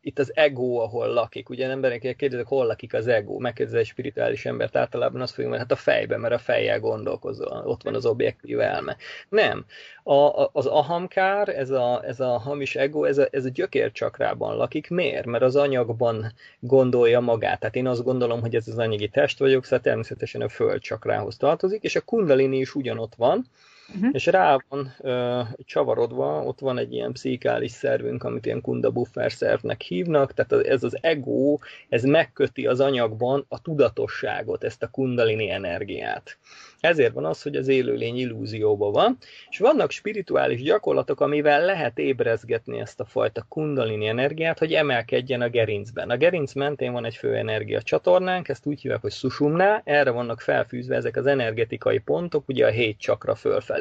itt 0.00 0.18
az 0.18 0.32
ego, 0.34 0.76
ahol 0.76 1.08
lakik. 1.08 1.48
Ugye 1.48 1.68
emberek 1.70 2.16
kérdezik, 2.16 2.46
hol 2.46 2.66
lakik 2.66 2.94
az 2.94 3.06
ego? 3.06 3.38
Megkérdezi 3.38 3.78
egy 3.78 3.86
spirituális 3.86 4.46
embert, 4.46 4.76
általában 4.76 5.20
azt 5.20 5.34
fogjuk, 5.34 5.50
mert 5.50 5.62
hát 5.62 5.72
a 5.72 5.82
fejben, 5.82 6.20
mert 6.20 6.34
a 6.34 6.38
fejjel 6.38 6.80
gondolkozol, 6.80 7.62
ott 7.64 7.82
van 7.82 7.94
az 7.94 8.06
objektív 8.06 8.60
elme. 8.60 8.96
Nem. 9.28 9.64
A, 10.02 10.14
a, 10.14 10.50
az 10.52 10.66
ahamkár, 10.66 11.48
ez 11.48 11.70
a, 11.70 12.02
ez 12.04 12.20
a 12.20 12.38
hamis 12.38 12.76
ego, 12.76 13.04
ez 13.04 13.18
a, 13.18 13.28
ez 13.30 13.44
a 13.44 13.48
gyökércsakrában 13.48 14.56
lakik. 14.56 14.90
Miért? 14.90 15.26
Mert 15.26 15.42
az 15.42 15.56
anyagban 15.56 16.32
gondolja 16.60 17.20
magát. 17.20 17.60
Tehát 17.60 17.76
én 17.76 17.86
azt 17.86 18.04
gondolom, 18.04 18.40
hogy 18.40 18.54
ez 18.54 18.68
az 18.68 18.78
anyagi 18.78 19.08
test 19.08 19.38
vagyok, 19.38 19.64
szóval 19.64 19.80
természetesen 19.80 20.40
a 20.40 20.48
földcsakrához 20.48 21.36
tartozik, 21.36 21.82
és 21.82 21.96
a 21.96 22.00
kundalini 22.00 22.58
is 22.58 22.74
ugyanott 22.74 23.14
van, 23.14 23.46
uh-huh. 23.94 24.10
és 24.12 24.26
rá 24.26 24.58
van 24.68 24.94
ö, 25.00 25.40
csavarodva, 25.64 26.42
ott 26.42 26.58
van 26.58 26.78
egy 26.78 26.92
ilyen 26.92 27.12
pszichikális 27.12 27.70
szervünk, 27.70 28.24
amit 28.24 28.46
ilyen 28.46 28.60
kunda 28.60 28.90
buffer 28.90 29.32
szervnek 29.32 29.80
hívnak, 29.80 30.34
tehát 30.34 30.66
ez 30.66 30.82
az 30.82 30.98
ego, 31.00 31.58
ez 31.88 32.02
megköti 32.02 32.66
az 32.66 32.80
anyagban 32.80 33.44
a 33.48 33.60
tudatosságot, 33.60 34.64
ezt 34.64 34.82
a 34.82 34.88
kundalini 34.88 35.50
energiát. 35.50 36.38
Ezért 36.80 37.12
van 37.12 37.24
az, 37.24 37.42
hogy 37.42 37.56
az 37.56 37.68
élőlény 37.68 38.16
illúzióban 38.16 38.92
van, 38.92 39.16
és 39.50 39.58
vannak 39.58 39.90
spirituális 39.90 40.62
gyakorlatok, 40.62 41.20
amivel 41.20 41.64
lehet 41.64 41.98
ébrezgetni 41.98 42.80
ezt 42.80 43.00
a 43.00 43.04
fajta 43.04 43.46
kundalini 43.48 44.06
energiát, 44.06 44.58
hogy 44.58 44.72
emelkedjen 44.72 45.40
a 45.40 45.48
gerincben. 45.48 46.10
A 46.10 46.16
gerinc 46.16 46.52
mentén 46.52 46.92
van 46.92 47.04
egy 47.04 47.16
fő 47.16 47.34
energia 47.34 47.82
csatornánk, 47.82 48.48
ezt 48.48 48.66
úgy 48.66 48.80
hívják, 48.80 49.00
hogy 49.00 49.12
susumná, 49.12 49.82
erre 49.84 50.10
vannak 50.10 50.40
felfűzve 50.40 50.96
ezek 50.96 51.16
az 51.16 51.26
energetikai 51.26 51.98
pontok, 51.98 52.48
ugye 52.48 52.66
a 52.66 52.70
hét 52.70 52.98
csakra 52.98 53.34
fölfelé. 53.34 53.77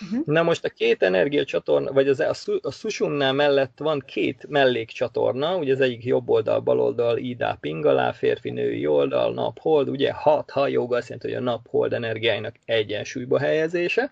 Uh-huh. 0.00 0.26
Na 0.26 0.42
most 0.42 0.64
a 0.64 0.68
két 0.68 1.02
energiacsatorna, 1.02 1.92
vagy 1.92 2.08
az, 2.08 2.20
a, 2.20 2.34
a 2.62 2.72
Susumnál 2.72 3.32
mellett 3.32 3.78
van 3.78 4.02
két 4.06 4.46
mellékcsatorna, 4.48 5.56
ugye 5.56 5.72
az 5.72 5.80
egyik 5.80 6.04
jobb 6.04 6.28
oldal, 6.28 6.60
bal 6.60 6.80
oldal, 6.80 7.16
Ida 7.16 7.58
Pingala, 7.60 8.12
férfi, 8.12 8.50
női 8.50 8.86
oldal, 8.86 9.34
nap, 9.34 9.58
hold, 9.58 9.88
ugye 9.88 10.12
hat, 10.12 10.50
ha 10.50 10.68
joga 10.68 10.96
azt 10.96 11.08
jelenti, 11.08 11.28
hogy 11.28 11.36
a 11.36 11.50
nap, 11.50 11.68
hold 11.68 11.92
energiáinak 11.92 12.56
egyensúlyba 12.64 13.38
helyezése. 13.38 14.10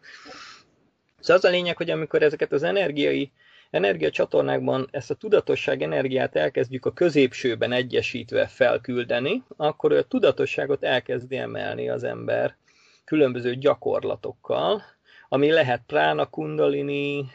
Szóval 1.21 1.37
az 1.37 1.45
a 1.45 1.51
lényeg, 1.51 1.77
hogy 1.77 1.91
amikor 1.91 2.23
ezeket 2.23 2.53
az 2.53 2.63
energiai 2.63 3.33
energiacsatornákban 3.71 4.89
ezt 4.91 5.11
a 5.11 5.15
tudatosság 5.15 5.83
energiát 5.83 6.37
elkezdjük 6.37 6.87
a 6.87 6.93
középsőben 6.93 7.73
egyesítve 7.73 8.47
felküldeni, 8.47 9.43
akkor 9.57 9.93
a 9.93 10.03
tudatosságot 10.03 10.85
elkezdi 10.85 11.37
emelni 11.37 11.89
az 11.89 12.05
ember 12.05 12.57
különböző 13.05 13.55
gyakorlatokkal, 13.55 14.83
ami 15.29 15.51
lehet 15.51 15.83
prána 15.87 16.27
kundalini, 16.27 17.27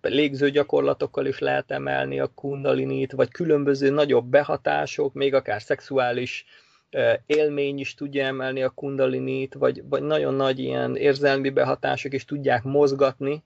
légző 0.00 0.50
gyakorlatokkal 0.50 1.26
is 1.26 1.38
lehet 1.38 1.70
emelni 1.70 2.20
a 2.20 2.26
kundalinit, 2.34 3.12
vagy 3.12 3.30
különböző 3.30 3.90
nagyobb 3.90 4.26
behatások, 4.26 5.14
még 5.14 5.34
akár 5.34 5.62
szexuális 5.62 6.44
élmény 7.26 7.78
is 7.78 7.94
tudja 7.94 8.24
emelni 8.24 8.62
a 8.62 8.70
kundalinit, 8.70 9.54
vagy, 9.54 9.82
vagy 9.88 10.02
nagyon 10.02 10.34
nagy 10.34 10.58
ilyen 10.58 10.96
érzelmi 10.96 11.50
behatások 11.50 12.12
is 12.12 12.24
tudják 12.24 12.62
mozgatni 12.62 13.42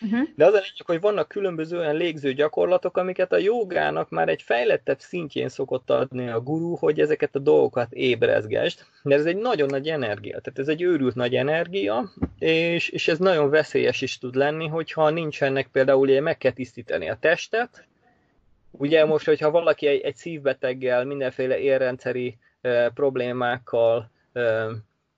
Uh-huh. 0.00 0.28
De 0.36 0.44
az 0.44 0.52
a 0.52 0.56
lényeg, 0.56 0.86
hogy 0.86 1.00
vannak 1.00 1.28
különböző 1.28 1.78
olyan 1.78 1.96
légző 1.96 2.32
gyakorlatok, 2.32 2.96
amiket 2.96 3.32
a 3.32 3.38
jogának 3.38 4.10
már 4.10 4.28
egy 4.28 4.42
fejlettebb 4.42 5.00
szintjén 5.00 5.48
szokott 5.48 5.90
adni 5.90 6.28
a 6.28 6.40
gurú, 6.40 6.76
hogy 6.76 7.00
ezeket 7.00 7.34
a 7.34 7.38
dolgokat 7.38 7.92
ébrezgesd. 7.92 8.80
De 9.02 9.14
ez 9.14 9.24
egy 9.24 9.36
nagyon 9.36 9.68
nagy 9.68 9.88
energia, 9.88 10.40
tehát 10.40 10.58
ez 10.58 10.68
egy 10.68 10.82
őrült 10.82 11.14
nagy 11.14 11.34
energia, 11.34 12.12
és, 12.38 12.88
és 12.88 13.08
ez 13.08 13.18
nagyon 13.18 13.50
veszélyes 13.50 14.00
is 14.00 14.18
tud 14.18 14.34
lenni, 14.34 14.66
hogyha 14.66 15.10
nincsenek 15.10 15.68
például, 15.72 16.00
ugye 16.00 16.20
meg 16.20 16.38
kell 16.38 16.52
tisztítani 16.52 17.10
a 17.10 17.16
testet, 17.20 17.86
Ugye 18.70 19.04
most, 19.04 19.26
hogyha 19.26 19.50
valaki 19.50 19.86
egy, 19.86 20.00
egy 20.00 20.16
szívbeteggel, 20.16 21.04
mindenféle 21.04 21.58
érrendszeri 21.58 22.38
e, 22.60 22.90
problémákkal 22.90 24.10
e, 24.32 24.66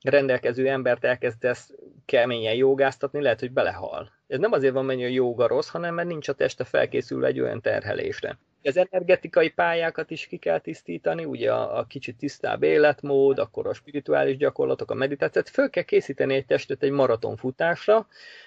rendelkező 0.03 0.69
embert 0.69 1.05
elkezdesz 1.05 1.73
keményen 2.05 2.55
jogáztatni, 2.55 3.23
lehet, 3.23 3.41
hogy 3.41 3.53
belehal. 3.53 4.13
Ez 4.31 4.39
nem 4.39 4.53
azért 4.53 4.73
van 4.73 4.85
mennyi 4.85 5.05
a 5.05 5.09
joga 5.09 5.47
rossz, 5.47 5.69
hanem 5.69 5.95
mert 5.95 6.09
nincs 6.09 6.29
a 6.29 6.33
teste 6.33 6.65
felkészülve 6.65 7.27
egy 7.27 7.41
olyan 7.41 7.61
terhelésre. 7.61 8.39
Az 8.63 8.77
energetikai 8.77 9.49
pályákat 9.49 10.11
is 10.11 10.27
ki 10.27 10.37
kell 10.37 10.59
tisztítani, 10.59 11.25
ugye 11.25 11.53
a, 11.53 11.79
a 11.79 11.85
kicsit 11.85 12.17
tisztább 12.17 12.63
életmód, 12.63 13.39
akkor 13.39 13.67
a 13.67 13.75
spirituális 13.75 14.37
gyakorlatok, 14.37 14.91
a 14.91 14.95
meditációt, 14.95 15.49
föl 15.49 15.71
kell 15.71 15.83
készíteni 15.83 16.35
egy 16.35 16.47
testet 16.47 16.83
egy 16.83 16.91
maratonfutásra 16.91 18.07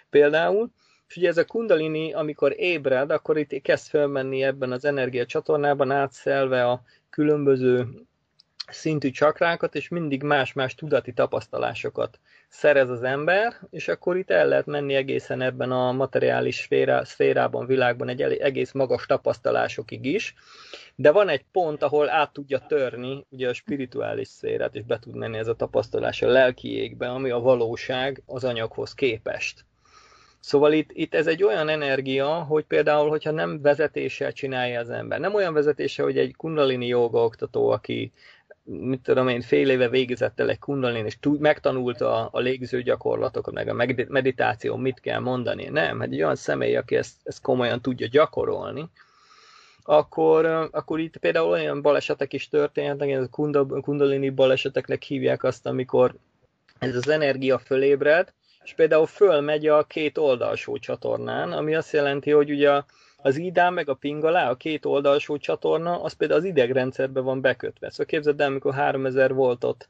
például, 0.10 0.70
és 1.08 1.16
ugye 1.18 1.28
ez 1.28 1.38
a 1.38 1.46
kundalini, 1.46 2.14
amikor 2.14 2.54
ébred, 2.58 3.12
akkor 3.12 3.38
itt 3.38 3.62
kezd 3.62 3.88
felmenni 3.88 4.44
ebben 4.44 4.72
az 4.72 4.86
energiacsatornában, 4.86 5.92
átszelve 5.92 6.66
a 6.70 6.84
különböző 7.10 7.88
szintű 8.68 9.10
csakrákat, 9.10 9.76
és 9.76 9.88
mindig 9.88 10.24
más-más 10.24 10.76
tudati 10.76 11.14
tapasztalásokat 11.14 12.20
szerez 12.48 12.90
az 12.90 13.04
ember, 13.04 13.54
és 13.70 13.88
akkor 13.88 14.18
itt 14.18 14.30
el 14.30 14.48
lehet 14.48 14.66
menni 14.66 14.94
egészen 14.94 15.42
ebben 15.42 15.72
a 15.72 15.92
materiális 15.92 16.56
szféra, 16.56 17.06
szférában, 17.06 17.66
világban 17.66 18.10
egy 18.10 18.22
egész 18.22 18.72
magas 18.72 19.06
tapasztalásokig 19.06 20.06
is, 20.06 20.34
de 20.96 21.12
van 21.12 21.30
egy 21.30 21.46
pont, 21.52 21.84
ahol 21.84 22.10
át 22.10 22.34
tudja 22.34 22.60
törni 22.68 23.26
ugye 23.30 23.50
a 23.50 23.54
spirituális 23.54 24.28
szférát, 24.28 24.76
és 24.76 24.84
be 24.84 25.00
tud 25.00 25.16
menni 25.16 25.38
ez 25.38 25.48
a 25.48 25.56
tapasztalás 25.56 26.22
a 26.22 26.28
lelki 26.28 26.78
égbe, 26.78 27.10
ami 27.10 27.30
a 27.30 27.40
valóság 27.40 28.22
az 28.26 28.44
anyaghoz 28.44 28.94
képest. 28.94 29.66
Szóval 30.40 30.74
itt, 30.74 30.90
itt 30.94 31.14
ez 31.14 31.28
egy 31.28 31.44
olyan 31.44 31.70
energia, 31.70 32.28
hogy 32.28 32.64
például, 32.64 33.10
hogyha 33.10 33.32
nem 33.32 33.62
vezetéssel 33.62 34.32
csinálja 34.32 34.80
az 34.80 34.90
ember, 34.90 35.20
nem 35.20 35.34
olyan 35.34 35.54
vezetése, 35.54 36.04
hogy 36.04 36.18
egy 36.18 36.36
kundalini 36.36 36.88
joga 36.88 37.24
oktató, 37.24 37.70
aki 37.70 38.12
mit 38.64 39.02
tudom 39.02 39.28
én, 39.28 39.42
fél 39.42 39.70
éve 39.70 39.90
végezett 39.90 40.40
el 40.40 40.50
egy 40.50 40.60
kundalin, 40.60 41.06
és 41.06 41.20
tud, 41.20 41.40
megtanulta 41.40 42.28
a 42.28 42.40
légző 42.40 42.82
gyakorlatokat, 42.82 43.54
meg 43.54 43.68
a 43.68 43.74
meditáció, 44.08 44.76
mit 44.76 45.00
kell 45.00 45.20
mondani. 45.20 45.66
Nem, 45.66 46.00
hát 46.00 46.12
egy 46.12 46.22
olyan 46.22 46.36
személy, 46.36 46.76
aki 46.76 46.96
ezt, 46.96 47.16
ezt 47.24 47.42
komolyan 47.42 47.82
tudja 47.82 48.08
gyakorolni, 48.08 48.90
akkor, 49.84 50.46
akkor 50.72 51.00
itt 51.00 51.18
például 51.18 51.50
olyan 51.50 51.82
balesetek 51.82 52.34
is 52.34 52.50
történhetnek, 52.50 53.10
ez 53.10 53.24
a 53.24 53.66
kundalini 53.82 54.30
baleseteknek 54.30 55.04
hívják 55.04 55.44
azt, 55.44 55.66
amikor 55.66 56.16
ez 56.80 56.96
az 56.96 57.10
energia 57.10 57.58
fölébred, 57.58 58.34
és 58.64 58.74
például 58.74 59.06
fölmegy 59.06 59.68
a 59.68 59.84
két 59.84 60.18
oldalsó 60.18 60.78
csatornán, 60.78 61.52
ami 61.52 61.76
azt 61.76 61.94
jelenti, 61.94 62.32
hogy 62.32 62.52
ugye 62.52 62.82
az 63.24 63.38
idám 63.38 63.74
meg 63.74 63.90
a 63.90 63.94
pingala, 63.94 64.50
a 64.50 64.56
két 64.56 64.86
oldalsó 64.86 65.38
csatorna, 65.38 66.02
az 66.02 66.14
például 66.14 66.40
az 66.40 66.46
idegrendszerbe 66.46 67.20
van 67.20 67.42
bekötve. 67.42 67.90
Szóval 67.90 68.06
képzeld 68.06 68.42
el, 68.42 68.48
amikor 68.48 68.74
3000 68.74 69.34
voltot 69.34 69.88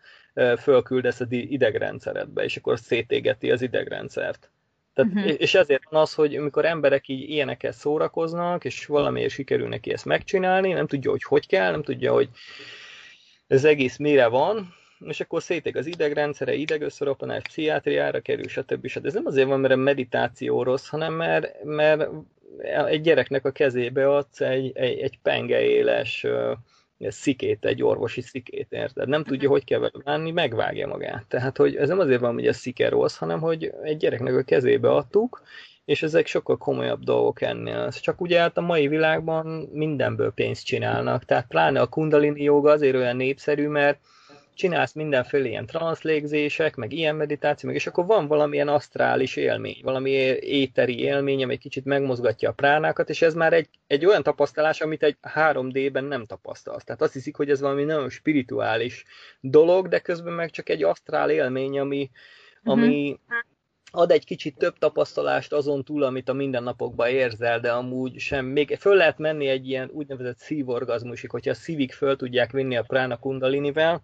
fölküldesz 0.60 1.20
az 1.20 1.32
idegrendszeredbe, 1.32 2.44
és 2.44 2.58
akkor 2.58 2.80
szétégeti 2.80 3.52
az 3.52 3.62
idegrendszert. 3.62 4.50
Tehát, 4.94 5.12
uh-huh. 5.14 5.34
És 5.38 5.56
ezért 5.56 5.84
van 5.90 6.02
az, 6.02 6.14
hogy 6.14 6.36
amikor 6.36 6.66
emberek 6.66 7.08
így 7.08 7.30
ilyenekkel 7.30 7.72
szórakoznak, 7.72 8.66
és 8.66 8.86
valamiért 8.86 9.32
sikerül 9.32 9.68
neki 9.68 9.92
ezt 9.92 10.06
megcsinálni, 10.06 10.72
nem 10.72 10.88
tudja, 10.88 11.12
hogy 11.12 11.24
hogy 11.24 11.48
kell, 11.48 11.72
nem 11.72 11.84
tudja, 11.84 12.14
hogy 12.14 12.30
ez 13.48 13.66
egész 13.66 13.98
mire 13.98 14.28
van, 14.28 14.74
és 15.08 15.20
akkor 15.20 15.44
szétek 15.44 15.76
az 15.76 15.86
idegrendszere, 15.86 16.54
idegösszeropanás, 16.54 17.42
pszichiátriára 17.42 18.20
kerül, 18.20 18.48
stb. 18.48 18.88
stb. 18.88 19.06
Ez 19.06 19.14
nem 19.14 19.26
azért 19.26 19.48
van, 19.48 19.60
mert 19.60 19.74
a 19.74 19.78
meditáció 19.78 20.64
rossz, 20.64 20.88
hanem 20.88 21.14
mert, 21.14 21.64
mert 21.64 22.10
egy 22.88 23.02
gyereknek 23.02 23.46
a 23.46 23.52
kezébe 23.52 24.16
adsz 24.16 24.42
egy, 24.42 24.72
egy, 24.76 25.00
egy 25.00 25.20
pengeéles 25.22 26.26
szikét, 27.00 27.66
egy 27.66 27.84
orvosi 27.84 28.22
szikét, 28.22 28.68
érted? 28.70 29.08
Nem 29.08 29.24
tudja, 29.24 29.50
hogy 29.50 29.64
kell 29.64 29.80
vele 29.80 30.04
bánni, 30.04 30.32
megvágja 30.32 30.88
magát. 30.88 31.26
Tehát, 31.28 31.58
hogy 31.58 31.76
ez 31.76 31.88
nem 31.88 32.00
azért 32.00 32.22
van, 32.22 32.34
hogy 32.34 32.48
a 32.48 32.54
szike 32.54 32.90
rossz, 32.90 33.18
hanem, 33.18 33.40
hogy 33.40 33.74
egy 33.84 33.98
gyereknek 33.98 34.36
a 34.36 34.44
kezébe 34.44 34.90
adtuk, 34.90 35.42
és 35.86 36.04
ezek 36.04 36.28
sokkal 36.28 36.58
komolyabb 36.58 37.04
dolgok 37.04 37.42
ennél. 37.42 37.92
Csak 37.92 38.22
ugye 38.22 38.40
hát 38.40 38.58
a 38.58 38.62
mai 38.62 38.88
világban 38.88 39.46
mindenből 39.72 40.32
pénzt 40.32 40.66
csinálnak, 40.66 41.26
tehát 41.26 41.48
pláne 41.48 41.82
a 41.82 41.88
kundalini 41.88 42.44
joga 42.44 42.72
azért 42.72 42.96
olyan 42.96 43.16
népszerű, 43.16 43.68
mert 43.68 44.00
csinálsz 44.54 44.94
mindenféle 44.94 45.48
ilyen 45.48 45.66
transzlégzések, 45.66 46.76
meg 46.76 46.92
ilyen 46.92 47.16
meditáció, 47.16 47.70
meg 47.70 47.78
és 47.78 47.88
akkor 47.88 48.06
van 48.06 48.28
valamilyen 48.28 48.68
asztrális 48.68 49.36
élmény, 49.36 49.80
valami 49.84 50.10
éteri 50.40 51.00
élmény, 51.00 51.44
ami 51.44 51.54
egy 51.54 51.60
kicsit 51.60 51.86
megmozgatja 51.86 52.50
a 52.50 52.54
pránákat, 52.54 53.10
és 53.10 53.22
ez 53.22 53.34
már 53.34 53.54
egy, 53.54 53.70
egy 53.88 54.06
olyan 54.06 54.24
tapasztalás, 54.24 54.82
amit 54.82 55.04
egy 55.04 55.18
3D-ben 55.36 56.04
nem 56.04 56.26
tapasztalsz. 56.26 56.84
Tehát 56.84 57.02
azt 57.02 57.14
hiszik, 57.14 57.36
hogy 57.36 57.50
ez 57.50 57.62
valami 57.62 57.84
nagyon 57.84 58.10
spirituális 58.10 59.06
dolog, 59.40 59.88
de 59.88 60.00
közben 60.00 60.34
meg 60.34 60.50
csak 60.50 60.70
egy 60.70 60.84
asztrál 60.84 61.30
élmény, 61.30 61.80
ami, 61.80 62.12
ami 62.64 63.10
uh-huh. 63.10 63.38
ad 63.92 64.12
egy 64.12 64.26
kicsit 64.26 64.58
több 64.58 64.78
tapasztalást 64.78 65.54
azon 65.54 65.84
túl, 65.84 66.04
amit 66.04 66.30
a 66.30 66.34
mindennapokban 66.34 67.10
érzel, 67.10 67.60
de 67.60 67.72
amúgy 67.72 68.20
sem. 68.20 68.46
Még 68.46 68.76
föl 68.80 68.96
lehet 68.96 69.18
menni 69.18 69.48
egy 69.48 69.68
ilyen 69.68 69.90
úgynevezett 69.94 70.38
szívorgazmusig, 70.38 71.30
hogyha 71.30 71.52
a 71.52 71.54
szívig 71.54 71.92
föl 71.92 72.16
tudják 72.16 72.52
vinni 72.52 72.78
a 72.78 72.84
prána 72.84 73.18
kundalinivel, 73.18 74.04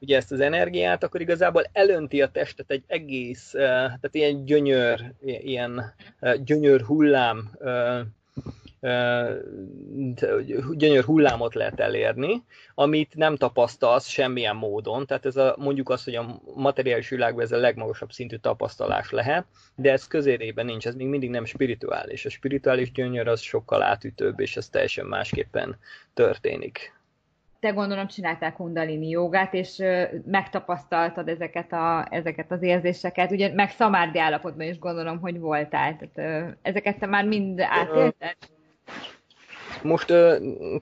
ugye 0.00 0.16
ezt 0.16 0.32
az 0.32 0.40
energiát, 0.40 1.04
akkor 1.04 1.20
igazából 1.20 1.64
elönti 1.72 2.22
a 2.22 2.28
testet 2.28 2.70
egy 2.70 2.82
egész, 2.86 3.50
tehát 3.50 4.08
ilyen 4.14 4.44
gyönyör, 4.44 5.12
ilyen 5.24 5.94
gyönyör 6.44 6.80
hullám, 6.80 7.50
gyönyör 10.72 11.04
hullámot 11.04 11.54
lehet 11.54 11.80
elérni, 11.80 12.42
amit 12.74 13.14
nem 13.14 13.36
tapasztalsz 13.36 14.06
semmilyen 14.06 14.56
módon, 14.56 15.06
tehát 15.06 15.26
ez 15.26 15.36
a, 15.36 15.54
mondjuk 15.58 15.88
azt, 15.88 16.04
hogy 16.04 16.14
a 16.14 16.40
materiális 16.54 17.08
világban 17.08 17.44
ez 17.44 17.52
a 17.52 17.56
legmagasabb 17.56 18.12
szintű 18.12 18.36
tapasztalás 18.36 19.10
lehet, 19.10 19.44
de 19.74 19.92
ez 19.92 20.06
közérében 20.06 20.64
nincs, 20.64 20.86
ez 20.86 20.94
még 20.94 21.06
mindig 21.06 21.30
nem 21.30 21.44
spirituális. 21.44 22.24
A 22.24 22.30
spirituális 22.30 22.92
gyönyör 22.92 23.28
az 23.28 23.40
sokkal 23.40 23.82
átütőbb, 23.82 24.40
és 24.40 24.56
ez 24.56 24.68
teljesen 24.68 25.06
másképpen 25.06 25.78
történik. 26.14 26.95
Te 27.60 27.70
gondolom 27.70 28.06
csináltál 28.06 28.52
kundalini 28.52 29.08
jogát, 29.08 29.54
és 29.54 29.82
megtapasztaltad 30.24 31.28
ezeket, 31.28 31.72
a, 31.72 32.06
ezeket 32.10 32.52
az 32.52 32.62
érzéseket, 32.62 33.30
ugye 33.30 33.54
meg 33.54 33.70
szamárdi 33.70 34.18
állapotban 34.18 34.66
is 34.66 34.78
gondolom, 34.78 35.20
hogy 35.20 35.38
voltál. 35.38 35.96
Tehát, 35.96 36.56
ezeket 36.62 36.98
te 36.98 37.06
már 37.06 37.24
mind 37.24 37.60
átélted? 37.60 38.36
Most 39.82 40.12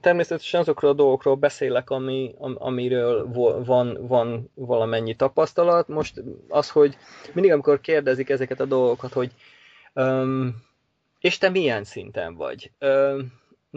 természetesen 0.01 0.59
azokról 0.59 0.91
a 0.91 0.93
dolgokról 0.93 1.35
beszélek, 1.35 1.89
ami, 1.89 2.35
amiről 2.37 3.31
van, 3.65 3.97
van 4.07 4.51
valamennyi 4.53 5.15
tapasztalat. 5.15 5.87
Most 5.87 6.23
az, 6.47 6.69
hogy 6.69 6.97
mindig 7.33 7.51
amikor 7.51 7.81
kérdezik 7.81 8.29
ezeket 8.29 8.59
a 8.59 8.65
dolgokat, 8.65 9.13
hogy 9.13 9.31
um, 9.93 10.55
és 11.19 11.37
te 11.37 11.49
milyen 11.49 11.83
szinten 11.83 12.35
vagy? 12.35 12.71
Um, 12.79 13.33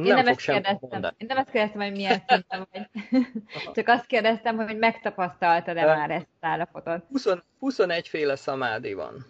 én 0.07 0.15
nem 0.15 0.27
ezt 0.27 0.41
kérdeztem. 0.41 0.79
Mondani. 0.81 1.15
Én 1.19 1.27
nem 1.27 1.37
ezt 1.37 1.51
kérdeztem, 1.51 1.81
hogy 1.81 1.93
milyen 1.93 2.23
szinten 2.27 2.69
vagy. 2.73 2.87
Csak 3.75 3.89
azt 3.89 4.07
kérdeztem, 4.07 4.57
hogy 4.57 4.79
megtapasztaltad-e 4.79 5.85
már 5.85 6.11
ezt 6.11 6.29
az 6.41 6.49
állapotot. 6.49 7.05
20, 7.09 7.27
21 7.59 8.09
féle 8.09 8.37
szamádi 8.37 8.93
van. 8.95 9.27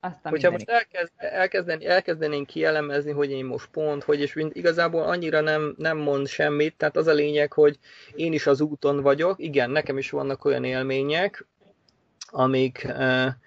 Azt 0.00 0.18
Hogyha 0.22 0.50
most 0.50 0.68
elkezd, 0.70 1.12
elkezdeni, 1.16 1.86
elkezdenénk 1.86 2.46
kielemezni, 2.46 3.12
hogy 3.12 3.30
én 3.30 3.44
most 3.44 3.68
pont, 3.70 4.02
hogy 4.02 4.20
és 4.20 4.32
mind, 4.32 4.56
igazából 4.56 5.02
annyira 5.02 5.40
nem, 5.40 5.74
nem 5.76 5.98
mond 5.98 6.26
semmit, 6.28 6.76
tehát 6.76 6.96
az 6.96 7.06
a 7.06 7.12
lényeg, 7.12 7.52
hogy 7.52 7.78
én 8.14 8.32
is 8.32 8.46
az 8.46 8.60
úton 8.60 9.02
vagyok, 9.02 9.38
igen, 9.38 9.70
nekem 9.70 9.98
is 9.98 10.10
vannak 10.10 10.44
olyan 10.44 10.64
élmények, 10.64 11.46
amik 12.26 12.84
e, 12.84 13.38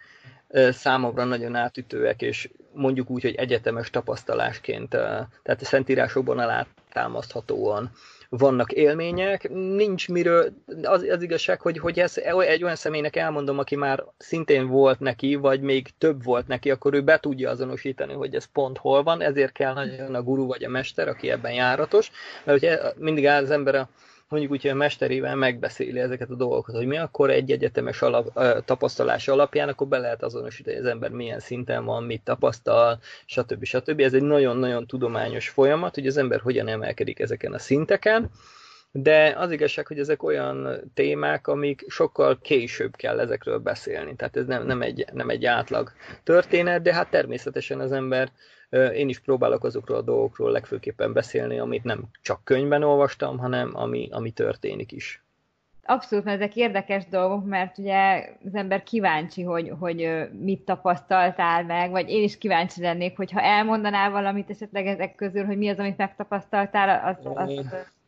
számomra 0.72 1.24
nagyon 1.24 1.55
átütőek, 1.55 2.22
és 2.22 2.50
mondjuk 2.73 3.09
úgy, 3.09 3.21
hogy 3.21 3.35
egyetemes 3.35 3.89
tapasztalásként, 3.89 4.89
tehát 4.89 5.61
a 5.61 5.65
szentírásokban 5.65 6.39
alátámaszthatóan 6.39 7.91
vannak 8.37 8.71
élmények, 8.71 9.49
nincs 9.49 10.09
miről, 10.09 10.53
az, 10.83 11.01
az 11.01 11.21
igazság, 11.21 11.61
hogy, 11.61 11.79
hogy 11.79 11.99
ez 11.99 12.17
egy 12.17 12.63
olyan 12.63 12.75
személynek 12.75 13.15
elmondom, 13.15 13.59
aki 13.59 13.75
már 13.75 14.03
szintén 14.17 14.67
volt 14.67 14.99
neki, 14.99 15.35
vagy 15.35 15.61
még 15.61 15.89
több 15.97 16.23
volt 16.23 16.47
neki, 16.47 16.71
akkor 16.71 16.93
ő 16.93 17.01
be 17.01 17.19
tudja 17.19 17.49
azonosítani, 17.49 18.13
hogy 18.13 18.35
ez 18.35 18.45
pont 18.45 18.77
hol 18.77 19.03
van, 19.03 19.21
ezért 19.21 19.51
kell 19.51 19.73
nagyon 19.73 20.15
a 20.15 20.21
guru 20.21 20.45
vagy 20.45 20.63
a 20.63 20.69
mester, 20.69 21.07
aki 21.07 21.29
ebben 21.29 21.53
járatos, 21.53 22.11
mert 22.43 22.57
ugye 22.57 22.79
mindig 22.97 23.25
az 23.25 23.51
ember 23.51 23.75
a 23.75 23.89
mondjuk 24.31 24.51
úgy, 24.51 24.61
hogy 24.61 24.71
a 24.71 24.75
mesterével 24.75 25.35
megbeszéli 25.35 26.00
ezeket 26.00 26.29
a 26.29 26.35
dolgokat, 26.35 26.75
hogy 26.75 26.85
mi 26.85 26.97
akkor 26.97 27.29
egy 27.29 27.51
egyetemes 27.51 28.01
alap, 28.01 28.39
tapasztalás 28.65 29.27
alapján, 29.27 29.69
akkor 29.69 29.88
be 29.88 29.97
lehet 29.97 30.23
azonosítani, 30.23 30.75
hogy 30.75 30.85
az 30.85 30.91
ember 30.91 31.09
milyen 31.09 31.39
szinten 31.39 31.85
van, 31.85 32.03
mit 32.03 32.21
tapasztal, 32.21 33.00
stb. 33.25 33.63
stb. 33.63 34.00
Ez 34.00 34.13
egy 34.13 34.23
nagyon-nagyon 34.23 34.88
tudományos 34.88 35.50
folyamat, 35.50 35.95
hogy 35.95 36.07
az 36.07 36.17
ember 36.17 36.39
hogyan 36.39 36.67
emelkedik 36.67 37.19
ezeken 37.19 37.53
a 37.53 37.59
szinteken, 37.59 38.29
de 38.91 39.33
az 39.38 39.51
igazság, 39.51 39.88
hogy 39.88 40.00
ezek 40.00 40.24
olyan 40.24 40.91
témák, 40.93 41.48
amik 41.48 41.86
sokkal 41.88 42.39
később 42.41 42.95
kell 42.95 43.19
ezekről 43.19 43.57
beszélni. 43.57 44.15
Tehát 44.15 44.38
ez 44.38 44.45
nem, 44.45 44.65
nem, 44.65 44.81
egy, 44.81 45.05
nem 45.13 45.29
egy 45.29 45.45
átlag 45.45 45.91
történet, 46.24 46.81
de 46.81 46.93
hát 46.93 47.10
természetesen 47.10 47.79
az 47.79 47.91
ember 47.91 48.31
én 48.93 49.10
is 49.10 49.19
próbálok 49.19 49.63
azokról 49.63 49.98
a 49.98 50.01
dolgokról 50.01 50.51
legfőképpen 50.51 51.13
beszélni, 51.13 51.60
amit 51.60 51.83
nem 51.83 52.03
csak 52.21 52.43
könyvben 52.43 52.83
olvastam, 52.83 53.38
hanem 53.38 53.71
ami, 53.74 54.10
ami 54.12 54.31
történik 54.31 54.91
is. 54.91 55.24
Abszolút, 55.83 56.25
mert 56.25 56.41
ezek 56.41 56.55
érdekes 56.55 57.07
dolgok, 57.07 57.45
mert 57.45 57.77
ugye 57.77 58.29
az 58.45 58.55
ember 58.55 58.83
kíváncsi, 58.83 59.43
hogy, 59.43 59.71
hogy 59.79 60.27
mit 60.39 60.62
tapasztaltál 60.62 61.63
meg, 61.63 61.91
vagy 61.91 62.10
én 62.10 62.24
is 62.24 62.38
kíváncsi 62.38 62.81
lennék, 62.81 63.17
hogyha 63.17 63.41
elmondanál 63.41 64.12
valamit 64.12 64.50
esetleg 64.50 64.88
ezek 64.88 65.15
közül, 65.15 65.45
hogy 65.45 65.57
mi 65.57 65.69
az, 65.69 65.77
amit 65.77 65.98
megtapasztaltál, 65.98 67.15
az, 67.15 67.31
az, 67.33 67.65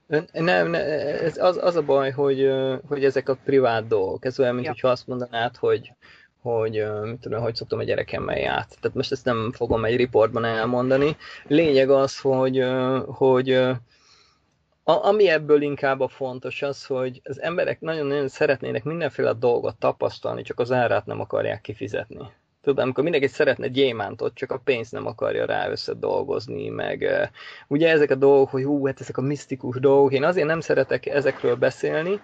nem, 0.08 0.26
nem 0.34 0.74
ez 0.74 1.38
az, 1.38 1.58
az 1.62 1.76
a 1.76 1.82
baj, 1.82 2.12
hogy, 2.12 2.52
hogy 2.88 3.06
ezek 3.06 3.30
a 3.30 3.38
privát 3.44 3.88
dolgok. 3.88 4.26
Ez 4.26 4.40
olyan, 4.40 4.54
mint 4.54 4.66
ja. 4.66 4.72
hogyha 4.72 4.88
azt 4.88 5.08
mondanád, 5.08 5.56
hogy, 5.56 5.94
hogy 6.42 6.86
mit 7.04 7.20
tudom, 7.20 7.42
hogy 7.42 7.56
szoktam 7.56 7.80
a 7.80 7.84
gyerekemmel 7.84 8.38
járt. 8.38 8.78
Tehát 8.82 8.98
most 8.98 9.12
ezt 9.12 9.26
nem 9.26 9.52
fogom 9.52 9.86
egy 9.86 9.96
riportban 9.96 10.46
elmondani. 10.46 11.18
Lényeg 11.48 11.90
az, 11.90 12.20
hogy, 12.20 12.64
hogy 13.06 13.52
a, 14.84 15.06
ami 15.06 15.30
ebből 15.30 15.62
inkább 15.62 16.00
a 16.00 16.08
fontos 16.08 16.62
az, 16.62 16.86
hogy 16.86 17.22
az 17.24 17.42
emberek 17.42 17.82
nagyon-nagyon 17.82 18.28
szeretnének 18.28 18.84
mindenféle 18.84 19.34
dolgot 19.34 19.78
tapasztalni, 19.78 20.42
csak 20.42 20.60
az 20.60 20.72
árát 20.72 21.06
nem 21.06 21.20
akarják 21.20 21.62
kifizetni. 21.62 22.32
Tudod, 22.64 22.84
amikor 22.84 23.04
mindenki 23.04 23.28
szeretne 23.28 23.68
gyémántot, 23.68 24.34
csak 24.34 24.52
a 24.52 24.62
pénzt 24.64 24.92
nem 24.92 25.06
akarja 25.06 25.46
rá 25.46 25.70
összedolgozni, 25.70 26.70
meg 26.70 27.10
ugye 27.68 27.90
ezek 27.90 28.12
a 28.12 28.16
dolgok, 28.16 28.50
hogy 28.50 28.64
hú, 28.64 28.86
hát 28.86 29.02
ezek 29.02 29.18
a 29.18 29.22
misztikus 29.22 29.80
dolgok, 29.80 30.14
én 30.14 30.24
azért 30.24 30.48
nem 30.48 30.60
szeretek 30.60 31.06
ezekről 31.06 31.56
beszélni, 31.56 32.22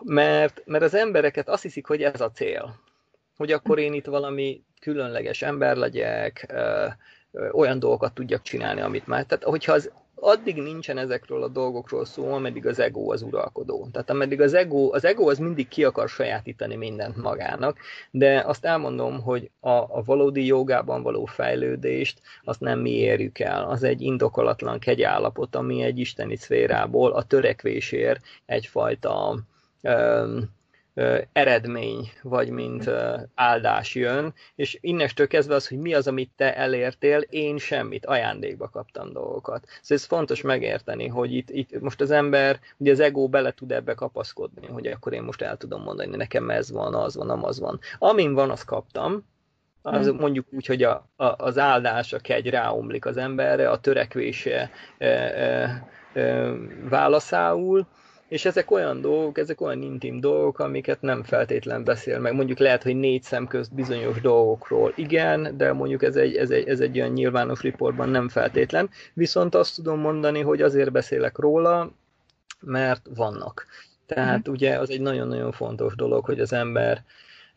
mert, 0.00 0.62
mert 0.64 0.84
az 0.84 0.94
embereket 0.94 1.48
azt 1.48 1.62
hiszik, 1.62 1.86
hogy 1.86 2.02
ez 2.02 2.20
a 2.20 2.30
cél 2.30 2.80
hogy 3.40 3.52
akkor 3.52 3.78
én 3.78 3.92
itt 3.92 4.06
valami 4.06 4.64
különleges 4.80 5.42
ember 5.42 5.76
legyek, 5.76 6.46
ö, 6.48 6.86
ö, 7.32 7.50
olyan 7.50 7.78
dolgokat 7.78 8.12
tudjak 8.12 8.42
csinálni, 8.42 8.80
amit 8.80 9.06
már. 9.06 9.24
Tehát, 9.24 9.44
hogyha 9.44 9.72
az 9.72 9.92
addig 10.20 10.56
nincsen 10.56 10.98
ezekről 10.98 11.42
a 11.42 11.48
dolgokról 11.48 12.04
szó, 12.04 12.32
ameddig 12.32 12.66
az 12.66 12.78
ego 12.78 13.12
az 13.12 13.22
uralkodó. 13.22 13.88
Tehát 13.92 14.10
ameddig 14.10 14.40
az 14.40 14.54
ego, 14.54 14.94
az 14.94 15.04
ego 15.04 15.30
az 15.30 15.38
mindig 15.38 15.68
ki 15.68 15.84
akar 15.84 16.08
sajátítani 16.08 16.76
mindent 16.76 17.16
magának, 17.16 17.78
de 18.10 18.42
azt 18.46 18.64
elmondom, 18.64 19.20
hogy 19.20 19.50
a, 19.60 19.70
a 19.70 20.02
valódi 20.04 20.46
jogában 20.46 21.02
való 21.02 21.24
fejlődést 21.24 22.20
azt 22.44 22.60
nem 22.60 22.80
mi 22.80 22.90
érjük 22.90 23.38
el. 23.38 23.64
Az 23.64 23.82
egy 23.82 24.00
indokolatlan 24.00 24.78
kegyállapot, 24.78 25.54
ami 25.54 25.82
egy 25.82 25.98
isteni 25.98 26.36
szférából 26.36 27.12
a 27.12 27.22
törekvésért 27.22 28.20
egyfajta 28.46 29.38
um, 29.82 30.58
eredmény, 31.32 32.10
vagy 32.22 32.50
mint 32.50 32.90
áldás 33.34 33.94
jön, 33.94 34.34
és 34.54 34.78
innestől 34.80 35.26
kezdve 35.26 35.54
az, 35.54 35.68
hogy 35.68 35.78
mi 35.78 35.94
az, 35.94 36.08
amit 36.08 36.30
te 36.36 36.56
elértél, 36.56 37.20
én 37.20 37.58
semmit, 37.58 38.06
ajándékba 38.06 38.68
kaptam 38.68 39.12
dolgokat. 39.12 39.64
Szóval 39.66 39.96
ez 39.98 40.04
fontos 40.04 40.42
megérteni, 40.42 41.06
hogy 41.06 41.34
itt, 41.34 41.50
itt 41.50 41.80
most 41.80 42.00
az 42.00 42.10
ember, 42.10 42.60
ugye 42.76 42.92
az 42.92 43.00
ego 43.00 43.28
bele 43.28 43.50
tud 43.50 43.72
ebbe 43.72 43.94
kapaszkodni, 43.94 44.66
hogy 44.66 44.86
akkor 44.86 45.12
én 45.12 45.22
most 45.22 45.42
el 45.42 45.56
tudom 45.56 45.82
mondani, 45.82 46.16
nekem 46.16 46.50
ez 46.50 46.70
van, 46.70 46.94
az 46.94 47.16
van, 47.16 47.30
az 47.30 47.60
van. 47.60 47.80
Amin 47.98 48.34
van, 48.34 48.50
azt 48.50 48.64
kaptam, 48.64 49.24
az 49.82 50.06
hmm. 50.06 50.16
mondjuk 50.16 50.46
úgy, 50.50 50.66
hogy 50.66 50.82
a, 50.82 51.08
a, 51.16 51.24
az 51.24 51.58
áldás, 51.58 52.12
a 52.12 52.18
kegy 52.18 52.50
ráomlik 52.50 53.06
az 53.06 53.16
emberre, 53.16 53.70
a 53.70 53.80
törekvése 53.80 54.70
e, 54.98 55.06
e, 55.06 55.88
e, 56.12 56.52
válaszául, 56.88 57.86
és 58.30 58.44
ezek 58.44 58.70
olyan 58.70 59.00
dolgok, 59.00 59.38
ezek 59.38 59.60
olyan 59.60 59.82
intim 59.82 60.20
dolgok, 60.20 60.58
amiket 60.58 61.00
nem 61.00 61.22
feltétlen 61.22 61.84
beszél 61.84 62.18
meg. 62.18 62.34
Mondjuk 62.34 62.58
lehet, 62.58 62.82
hogy 62.82 62.96
négy 62.96 63.22
szem 63.22 63.46
közt 63.46 63.74
bizonyos 63.74 64.20
dolgokról 64.20 64.92
igen, 64.96 65.56
de 65.56 65.72
mondjuk 65.72 66.02
ez 66.02 66.16
egy, 66.16 66.36
ez 66.36 66.50
egy, 66.50 66.68
ez 66.68 66.80
egy 66.80 66.98
olyan 66.98 67.12
nyilvános 67.12 67.60
riportban 67.60 68.08
nem 68.08 68.28
feltétlen. 68.28 68.90
Viszont 69.14 69.54
azt 69.54 69.74
tudom 69.74 70.00
mondani, 70.00 70.40
hogy 70.40 70.62
azért 70.62 70.92
beszélek 70.92 71.38
róla, 71.38 71.92
mert 72.60 73.06
vannak. 73.14 73.66
Tehát 74.06 74.48
mm. 74.48 74.52
ugye 74.52 74.78
az 74.78 74.90
egy 74.90 75.00
nagyon-nagyon 75.00 75.52
fontos 75.52 75.94
dolog, 75.94 76.24
hogy 76.24 76.40
az 76.40 76.52
ember 76.52 77.04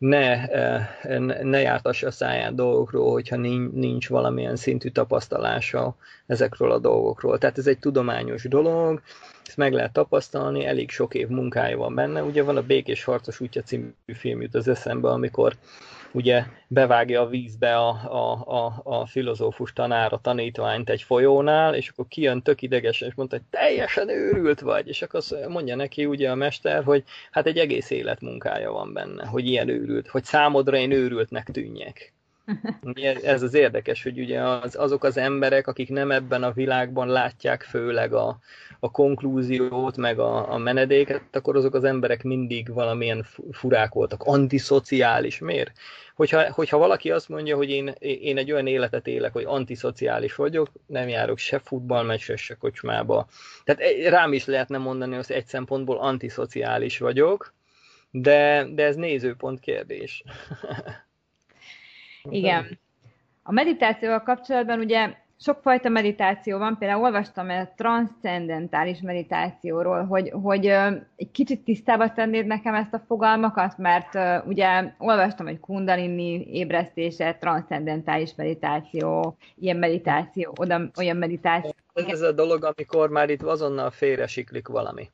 ne, 0.04 0.48
eh, 0.48 0.86
ne 1.42 1.60
jártassa 1.60 2.06
a 2.06 2.10
száját 2.10 2.54
dolgokról, 2.54 3.12
hogyha 3.12 3.36
nincs 3.36 4.08
valamilyen 4.08 4.56
szintű 4.56 4.88
tapasztalása 4.88 5.96
ezekről 6.26 6.70
a 6.70 6.78
dolgokról. 6.78 7.38
Tehát 7.38 7.58
ez 7.58 7.66
egy 7.66 7.78
tudományos 7.78 8.42
dolog, 8.42 9.02
ezt 9.46 9.56
meg 9.56 9.72
lehet 9.72 9.92
tapasztalni, 9.92 10.66
elég 10.66 10.90
sok 10.90 11.14
év 11.14 11.28
munkája 11.28 11.76
van 11.76 11.94
benne. 11.94 12.22
Ugye 12.22 12.42
van 12.42 12.56
a 12.56 12.62
Békés 12.62 13.04
Harcos 13.04 13.40
útja 13.40 13.62
című 13.62 13.92
film 14.06 14.40
jut 14.40 14.54
az 14.54 14.68
eszembe, 14.68 15.08
amikor 15.08 15.56
ugye 16.14 16.44
bevágja 16.68 17.20
a 17.20 17.26
vízbe 17.26 17.76
a, 17.76 17.88
a, 17.88 18.56
a, 18.64 18.80
a 18.84 19.06
filozófus 19.06 19.72
tanár 19.72 20.12
a 20.12 20.20
tanítványt 20.22 20.90
egy 20.90 21.02
folyónál, 21.02 21.74
és 21.74 21.88
akkor 21.88 22.08
kijön 22.08 22.42
tök 22.42 22.62
idegesen, 22.62 23.08
és 23.08 23.14
mondta, 23.14 23.36
hogy 23.36 23.44
teljesen 23.50 24.08
őrült 24.08 24.60
vagy, 24.60 24.88
és 24.88 25.02
akkor 25.02 25.22
mondja 25.48 25.76
neki 25.76 26.06
ugye 26.06 26.30
a 26.30 26.34
mester, 26.34 26.84
hogy 26.84 27.04
hát 27.30 27.46
egy 27.46 27.58
egész 27.58 27.90
élet 27.90 28.20
munkája 28.20 28.72
van 28.72 28.92
benne, 28.92 29.26
hogy 29.26 29.46
ilyen 29.46 29.68
őrült, 29.68 30.08
hogy 30.08 30.24
számodra 30.24 30.76
én 30.76 30.90
őrültnek 30.90 31.48
tűnjek. 31.52 32.12
Ez 33.22 33.42
az 33.42 33.54
érdekes, 33.54 34.02
hogy 34.02 34.18
ugye 34.20 34.42
az, 34.42 34.76
azok 34.76 35.04
az 35.04 35.16
emberek, 35.16 35.66
akik 35.66 35.88
nem 35.88 36.10
ebben 36.10 36.42
a 36.42 36.52
világban 36.52 37.08
látják 37.08 37.62
főleg 37.62 38.12
a, 38.12 38.38
a 38.80 38.90
konklúziót, 38.90 39.96
meg 39.96 40.18
a, 40.18 40.52
a 40.52 40.58
menedéket, 40.58 41.36
akkor 41.36 41.56
azok 41.56 41.74
az 41.74 41.84
emberek 41.84 42.22
mindig 42.22 42.72
valamilyen 42.72 43.26
furák 43.50 43.92
voltak, 43.92 44.22
antiszociális. 44.22 45.38
Miért? 45.38 45.72
Hogyha, 46.14 46.52
hogyha 46.52 46.78
valaki 46.78 47.10
azt 47.10 47.28
mondja, 47.28 47.56
hogy 47.56 47.70
én, 47.70 47.94
én 47.98 48.38
egy 48.38 48.52
olyan 48.52 48.66
életet 48.66 49.06
élek, 49.06 49.32
hogy 49.32 49.44
antiszociális 49.46 50.34
vagyok, 50.34 50.68
nem 50.86 51.08
járok 51.08 51.38
se 51.38 51.58
futballmeccsre, 51.58 52.36
se 52.36 52.54
kocsmába. 52.54 53.26
Tehát 53.64 53.82
rám 54.08 54.32
is 54.32 54.44
lehetne 54.44 54.78
mondani, 54.78 55.14
hogy 55.14 55.24
egy 55.28 55.46
szempontból 55.46 55.98
antiszociális 55.98 56.98
vagyok, 56.98 57.54
de, 58.10 58.66
de 58.70 58.84
ez 58.84 58.96
nézőpont 58.96 59.60
kérdés. 59.60 60.24
Igen. 62.30 62.78
A 63.42 63.52
meditációval 63.52 64.22
kapcsolatban 64.22 64.78
ugye 64.78 65.14
sokfajta 65.40 65.88
meditáció 65.88 66.58
van, 66.58 66.78
például 66.78 67.02
olvastam 67.02 67.48
a 67.48 67.68
transzcendentális 67.76 69.00
meditációról, 69.00 70.04
hogy, 70.04 70.30
hogy 70.42 70.66
egy 71.16 71.30
kicsit 71.32 71.64
tisztába 71.64 72.12
tennéd 72.12 72.46
nekem 72.46 72.74
ezt 72.74 72.94
a 72.94 73.04
fogalmakat, 73.06 73.78
mert 73.78 74.44
ugye 74.46 74.92
olvastam, 74.98 75.46
hogy 75.46 75.60
kundalini 75.60 76.46
ébresztése, 76.52 77.36
transzcendentális 77.40 78.34
meditáció, 78.36 79.36
ilyen 79.54 79.76
meditáció, 79.76 80.52
oda, 80.56 80.80
olyan 80.96 81.16
meditáció. 81.16 81.74
Ez, 81.92 82.04
ez 82.04 82.20
a 82.20 82.32
dolog, 82.32 82.64
amikor 82.64 83.10
már 83.10 83.30
itt 83.30 83.42
azonnal 83.42 83.90
félresiklik 83.90 84.68
valami. 84.68 85.10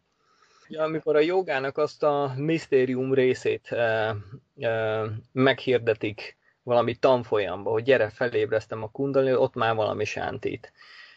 Ja, 0.68 0.82
amikor 0.82 1.16
a 1.16 1.20
jogának 1.20 1.78
azt 1.78 2.02
a 2.02 2.32
misztérium 2.36 3.14
részét 3.14 3.66
e, 3.72 4.14
e, 4.60 5.02
meghirdetik 5.32 6.38
valami 6.62 6.94
tanfolyamba, 6.94 7.70
hogy 7.70 7.82
gyere, 7.82 8.08
felébreztem 8.08 8.82
a 8.82 8.90
kundalini, 8.90 9.34
ott 9.34 9.54
már 9.54 9.74
valami 9.74 10.04
sántít. 10.04 10.72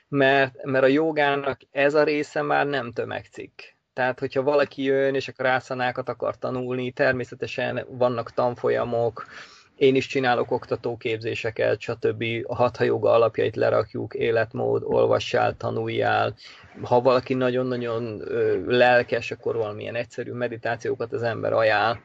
Mert, 0.08 0.64
mert 0.64 0.84
a 0.84 0.88
jogának 0.88 1.60
ez 1.72 1.94
a 1.94 2.04
része 2.04 2.42
már 2.42 2.66
nem 2.68 2.92
tömegcikk. 2.92 3.60
Tehát, 3.94 4.20
hogyha 4.20 4.44
valaki 4.44 4.84
jön, 4.84 5.16
és 5.16 5.28
akkor 5.28 5.46
rászanákat 5.46 6.10
akar 6.10 6.38
tanulni, 6.38 6.92
természetesen 6.92 7.86
vannak 7.90 8.32
tanfolyamok, 8.32 9.26
én 9.76 9.96
is 9.96 10.08
csinálok 10.08 10.52
oktatóképzéseket, 10.52 11.80
stb. 11.80 12.24
A 12.44 12.56
hatha 12.56 12.84
joga 12.84 13.12
alapjait 13.12 13.56
lerakjuk, 13.56 14.14
életmód, 14.14 14.84
olvassál, 14.86 15.58
tanuljál. 15.58 16.36
Ha 16.82 17.02
valaki 17.02 17.34
nagyon-nagyon 17.34 18.22
lelkes, 18.68 19.32
akkor 19.32 19.56
valamilyen 19.56 19.96
egyszerű 19.96 20.32
meditációkat 20.32 21.14
az 21.14 21.24
ember 21.24 21.54
ajánl 21.54 22.00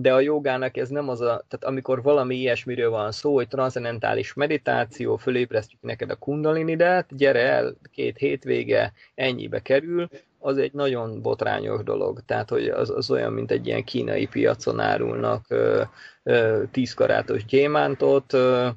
de 0.00 0.12
a 0.12 0.20
jogának 0.20 0.76
ez 0.76 0.88
nem 0.88 1.08
az 1.08 1.20
a, 1.20 1.24
tehát 1.24 1.64
amikor 1.64 2.02
valami 2.02 2.36
ilyesmiről 2.36 2.90
van 2.90 3.12
szó, 3.12 3.34
hogy 3.34 3.48
transzendentális 3.48 4.34
meditáció, 4.34 5.16
fölébresztjük 5.16 5.80
neked 5.82 6.10
a 6.10 6.16
kundalinidet, 6.16 7.16
gyere 7.16 7.40
el, 7.40 7.76
két 7.92 8.18
hétvége, 8.18 8.92
ennyibe 9.14 9.62
kerül, 9.62 10.08
az 10.38 10.58
egy 10.58 10.72
nagyon 10.72 11.22
botrányos 11.22 11.82
dolog. 11.82 12.20
Tehát, 12.26 12.48
hogy 12.48 12.68
az, 12.68 12.90
az 12.90 13.10
olyan, 13.10 13.32
mint 13.32 13.50
egy 13.50 13.66
ilyen 13.66 13.84
kínai 13.84 14.26
piacon 14.26 14.80
árulnak 14.80 15.44
ö, 15.48 15.82
ö, 16.22 16.62
tízkarátos 16.70 17.44
gyémántot, 17.44 18.32
ö, 18.32 18.68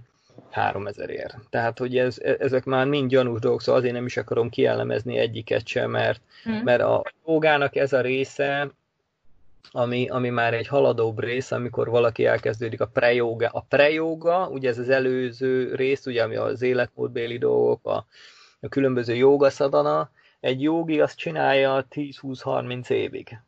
3000 0.50 1.10
ér. 1.10 1.36
Tehát, 1.50 1.78
hogy 1.80 1.98
ez, 1.98 2.20
ezek 2.40 2.64
már 2.66 2.88
mind 2.88 3.10
gyanús 3.10 3.40
dolgok, 3.40 3.62
szóval 3.62 3.80
azért 3.80 3.96
nem 3.96 4.06
is 4.06 4.18
akarom 4.18 4.50
kielemezni 4.50 5.18
egyiket 5.18 5.68
sem, 5.68 5.92
mert, 5.92 6.22
hmm. 6.44 6.62
mert 6.64 6.82
a 6.82 7.04
jogának 7.28 7.76
ez 7.76 7.94
a 7.94 8.02
része, 8.02 8.72
ami, 9.72 10.10
ami 10.10 10.30
már 10.30 10.54
egy 10.54 10.68
haladóbb 10.68 11.20
rész, 11.20 11.52
amikor 11.52 11.90
valaki 11.90 12.26
elkezdődik 12.26 12.82
a 12.82 12.88
prejoga. 12.88 13.50
A 13.52 13.66
prejoga, 13.70 14.48
ugye 14.48 14.70
ez 14.70 14.78
az 14.78 14.90
előző 14.90 15.76
rész, 15.76 16.06
ugye, 16.06 16.24
ami 16.24 16.36
az 16.36 16.62
életmódbéli 16.62 17.38
dolgok, 17.38 17.88
a, 17.88 18.06
a 18.60 18.68
különböző 18.68 19.16
jogaszadana, 19.16 20.10
egy 20.40 20.62
jogi 20.62 21.00
azt 21.00 21.18
csinálja 21.18 21.86
10-20-30 21.90 22.90
évig. 22.90 23.40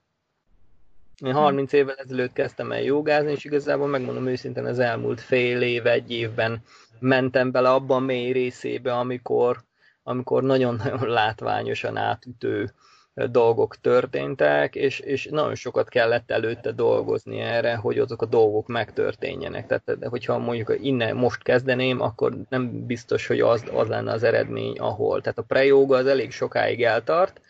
Én 1.25 1.33
30 1.33 1.71
hm. 1.71 1.77
évvel 1.77 1.95
ezelőtt 1.95 2.33
kezdtem 2.33 2.71
el 2.71 2.81
jogázni, 2.81 3.31
és 3.31 3.43
igazából 3.43 3.87
megmondom 3.87 4.27
őszintén 4.27 4.65
az 4.65 4.79
elmúlt 4.79 5.21
fél 5.21 5.61
év, 5.61 5.85
egy 5.85 6.11
évben 6.11 6.61
mentem 6.99 7.51
bele 7.51 7.69
abban 7.69 8.03
mély 8.03 8.31
részébe, 8.31 8.93
amikor, 8.93 9.63
amikor 10.03 10.43
nagyon-nagyon 10.43 11.07
látványosan 11.07 11.97
átütő 11.97 12.73
dolgok 13.13 13.75
történtek, 13.81 14.75
és, 14.75 14.99
és 14.99 15.27
nagyon 15.31 15.55
sokat 15.55 15.89
kellett 15.89 16.31
előtte 16.31 16.71
dolgozni 16.71 17.39
erre, 17.39 17.75
hogy 17.75 17.99
azok 17.99 18.21
a 18.21 18.25
dolgok 18.25 18.67
megtörténjenek. 18.67 19.67
Tehát, 19.67 20.05
hogyha 20.05 20.37
mondjuk 20.37 20.77
innen 20.81 21.15
most 21.15 21.43
kezdeném, 21.43 22.01
akkor 22.01 22.33
nem 22.49 22.85
biztos, 22.85 23.27
hogy 23.27 23.39
az, 23.39 23.63
az 23.73 23.87
lenne 23.87 24.11
az 24.11 24.23
eredmény, 24.23 24.79
ahol. 24.79 25.21
Tehát 25.21 25.37
a 25.37 25.43
prejóga 25.47 25.97
az 25.97 26.05
elég 26.05 26.31
sokáig 26.31 26.83
eltart, 26.83 27.41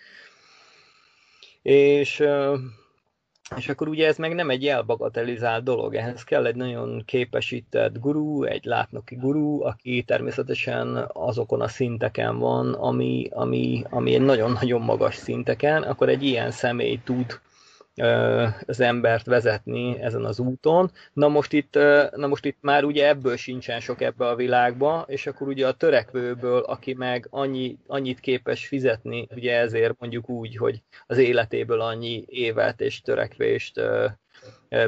és 1.62 2.24
és 3.58 3.70
akkor 3.70 3.88
ugye 3.88 4.08
ez 4.08 4.18
meg 4.18 4.34
nem 4.36 4.50
egy 4.50 4.68
elbagatelizált 4.68 5.64
dolog, 5.64 5.96
ehhez 5.96 6.24
kell 6.24 6.46
egy 6.46 6.56
nagyon 6.56 7.04
képesített 7.06 8.00
gurú, 8.00 8.44
egy 8.44 8.66
látnoki 8.66 9.16
gurú, 9.16 9.64
aki 9.64 10.04
természetesen 10.08 11.10
azokon 11.14 11.62
a 11.62 11.68
szinteken 11.68 12.40
van, 12.40 12.74
ami, 12.74 13.28
ami, 13.32 13.84
ami 13.90 14.14
egy 14.14 14.22
nagyon-nagyon 14.22 14.82
magas 14.82 15.16
szinteken, 15.16 15.84
akkor 15.84 16.10
egy 16.10 16.24
ilyen 16.24 16.52
személy 16.52 17.00
tud 17.04 17.40
az 18.66 18.80
embert 18.80 19.26
vezetni 19.26 20.02
ezen 20.02 20.26
az 20.26 20.40
úton. 20.40 20.92
Na 21.14 21.28
most, 21.28 21.54
itt, 21.54 21.74
na 22.16 22.28
most 22.28 22.46
itt 22.46 22.58
már 22.62 22.84
ugye 22.84 23.08
ebből 23.08 23.38
sincsen 23.38 23.80
sok 23.80 24.02
ebbe 24.02 24.28
a 24.28 24.36
világba, 24.36 25.06
és 25.08 25.28
akkor 25.28 25.48
ugye 25.48 25.68
a 25.68 25.72
törekvőből, 25.72 26.60
aki 26.60 26.94
meg 26.94 27.28
annyi, 27.30 27.78
annyit 27.88 28.20
képes 28.20 28.68
fizetni, 28.68 29.28
ugye 29.36 29.58
ezért 29.58 30.00
mondjuk 30.00 30.30
úgy, 30.30 30.56
hogy 30.56 30.82
az 31.08 31.18
életéből 31.18 31.82
annyi 31.82 32.24
évet 32.28 32.82
és 32.82 33.02
törekvést 33.02 33.82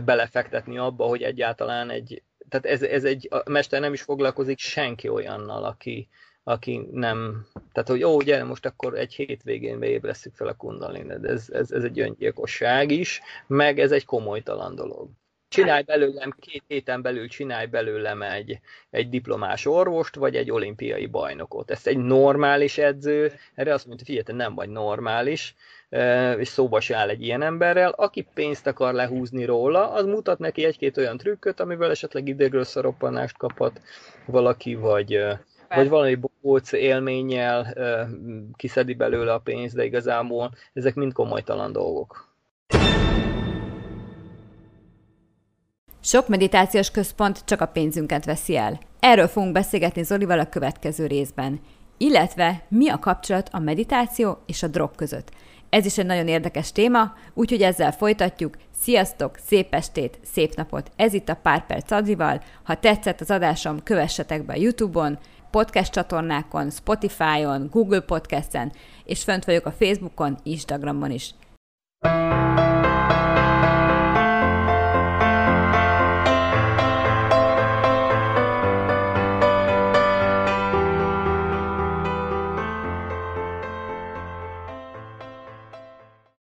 belefektetni 0.06 0.78
abba, 0.78 1.06
hogy 1.06 1.22
egyáltalán 1.22 1.90
egy, 1.90 2.24
tehát 2.50 2.66
ez, 2.66 2.82
ez 2.84 3.04
egy, 3.04 3.28
a 3.32 3.50
mester 3.50 3.82
nem 3.82 3.94
is 3.94 4.02
foglalkozik 4.02 4.60
senki 4.60 5.10
olyannal, 5.10 5.64
aki, 5.64 6.08
aki 6.48 6.88
nem, 6.92 7.48
tehát 7.72 7.90
hogy 7.90 8.04
ó, 8.04 8.22
gyere, 8.22 8.44
most 8.44 8.66
akkor 8.66 8.98
egy 8.98 9.14
hétvégén 9.14 9.80
beébresztjük 9.80 10.36
fel 10.36 10.48
a 10.48 10.54
kundalinet, 10.54 11.24
ez, 11.24 11.50
ez, 11.50 11.72
ez 11.72 11.84
egy 11.84 12.00
öngyilkosság 12.00 12.92
is, 12.92 13.22
meg 13.48 13.80
ez 13.80 13.92
egy 13.92 14.06
komolytalan 14.06 14.76
dolog. 14.76 15.10
Csinálj 15.48 15.84
belőlem, 15.84 16.36
két 16.40 16.64
héten 16.68 17.02
belül 17.02 17.28
csinálj 17.28 17.66
belőlem 17.66 18.22
egy, 18.22 18.60
egy 18.90 19.10
diplomás 19.10 19.66
orvost, 19.66 20.16
vagy 20.16 20.36
egy 20.36 20.52
olimpiai 20.52 21.06
bajnokot. 21.06 21.72
Ezt 21.72 21.88
egy 21.88 21.98
normális 21.98 22.78
edző, 22.78 23.32
erre 23.56 23.74
azt 23.74 23.86
mondja, 23.86 24.06
figyelj, 24.06 24.24
te 24.24 24.34
nem 24.34 24.56
vagy 24.56 24.70
normális, 24.70 25.56
és 26.38 26.48
szóba 26.48 26.80
se 26.80 26.96
áll 26.96 27.10
egy 27.10 27.24
ilyen 27.24 27.42
emberrel, 27.42 27.92
aki 27.92 28.28
pénzt 28.34 28.68
akar 28.68 28.94
lehúzni 28.94 29.46
róla, 29.46 29.92
az 29.92 30.06
mutat 30.06 30.40
neki 30.40 30.66
egy-két 30.66 30.98
olyan 30.98 31.18
trükköt, 31.18 31.60
amivel 31.60 31.90
esetleg 31.90 32.28
idegről 32.28 32.64
szaroppanást 32.64 33.38
kaphat 33.38 33.82
valaki, 34.26 34.76
vagy, 34.76 35.20
vagy 35.76 35.90
valami 35.90 36.18
bóc 36.42 36.72
élménnyel 36.72 37.74
kiszedi 38.56 38.94
belőle 38.94 39.34
a 39.34 39.40
pénzt, 39.40 39.76
de 39.76 39.86
igazából 39.86 40.52
ezek 40.74 40.96
mind 40.96 41.14
komolytalan 41.14 41.72
dolgok. 41.72 42.34
Sok 46.02 46.28
meditációs 46.28 46.92
központ 46.92 47.46
csak 47.46 47.62
a 47.62 47.66
pénzünket 47.66 48.26
veszi 48.26 48.56
el. 48.56 48.80
Erről 49.00 49.28
fogunk 49.28 49.54
beszélgetni 49.54 50.04
Zolival 50.04 50.40
a 50.40 50.50
következő 50.50 51.08
részben. 51.08 51.60
Illetve 51.98 52.66
mi 52.68 52.90
a 52.90 53.00
kapcsolat 53.00 53.50
a 53.52 53.60
meditáció 53.60 54.38
és 54.46 54.64
a 54.64 54.68
drog 54.68 54.96
között. 54.96 55.32
Ez 55.70 55.86
is 55.86 55.98
egy 55.98 56.06
nagyon 56.06 56.28
érdekes 56.28 56.72
téma, 56.72 57.14
úgyhogy 57.34 57.62
ezzel 57.62 57.92
folytatjuk. 57.92 58.56
Sziasztok, 58.82 59.38
szép 59.46 59.74
estét, 59.74 60.20
szép 60.24 60.56
napot! 60.56 60.92
Ez 60.96 61.14
itt 61.14 61.30
a 61.30 61.40
Pár 61.42 61.66
Perc 61.66 61.92
Adrival. 61.92 62.42
Ha 62.64 62.76
tetszett 62.76 63.22
az 63.22 63.32
adásom, 63.32 63.84
kövessetek 63.84 64.46
be 64.46 64.54
a 64.54 64.58
Youtube-on, 64.58 65.18
podcast 65.52 65.92
csatornákon, 65.92 66.70
Spotify-on, 66.70 67.68
Google 67.72 68.00
Podcast-en, 68.00 68.72
és 69.04 69.24
fönt 69.24 69.46
vagyok 69.46 69.66
a 69.66 69.72
Facebookon, 69.72 70.38
Instagramon 70.44 71.12
is. 71.12 71.34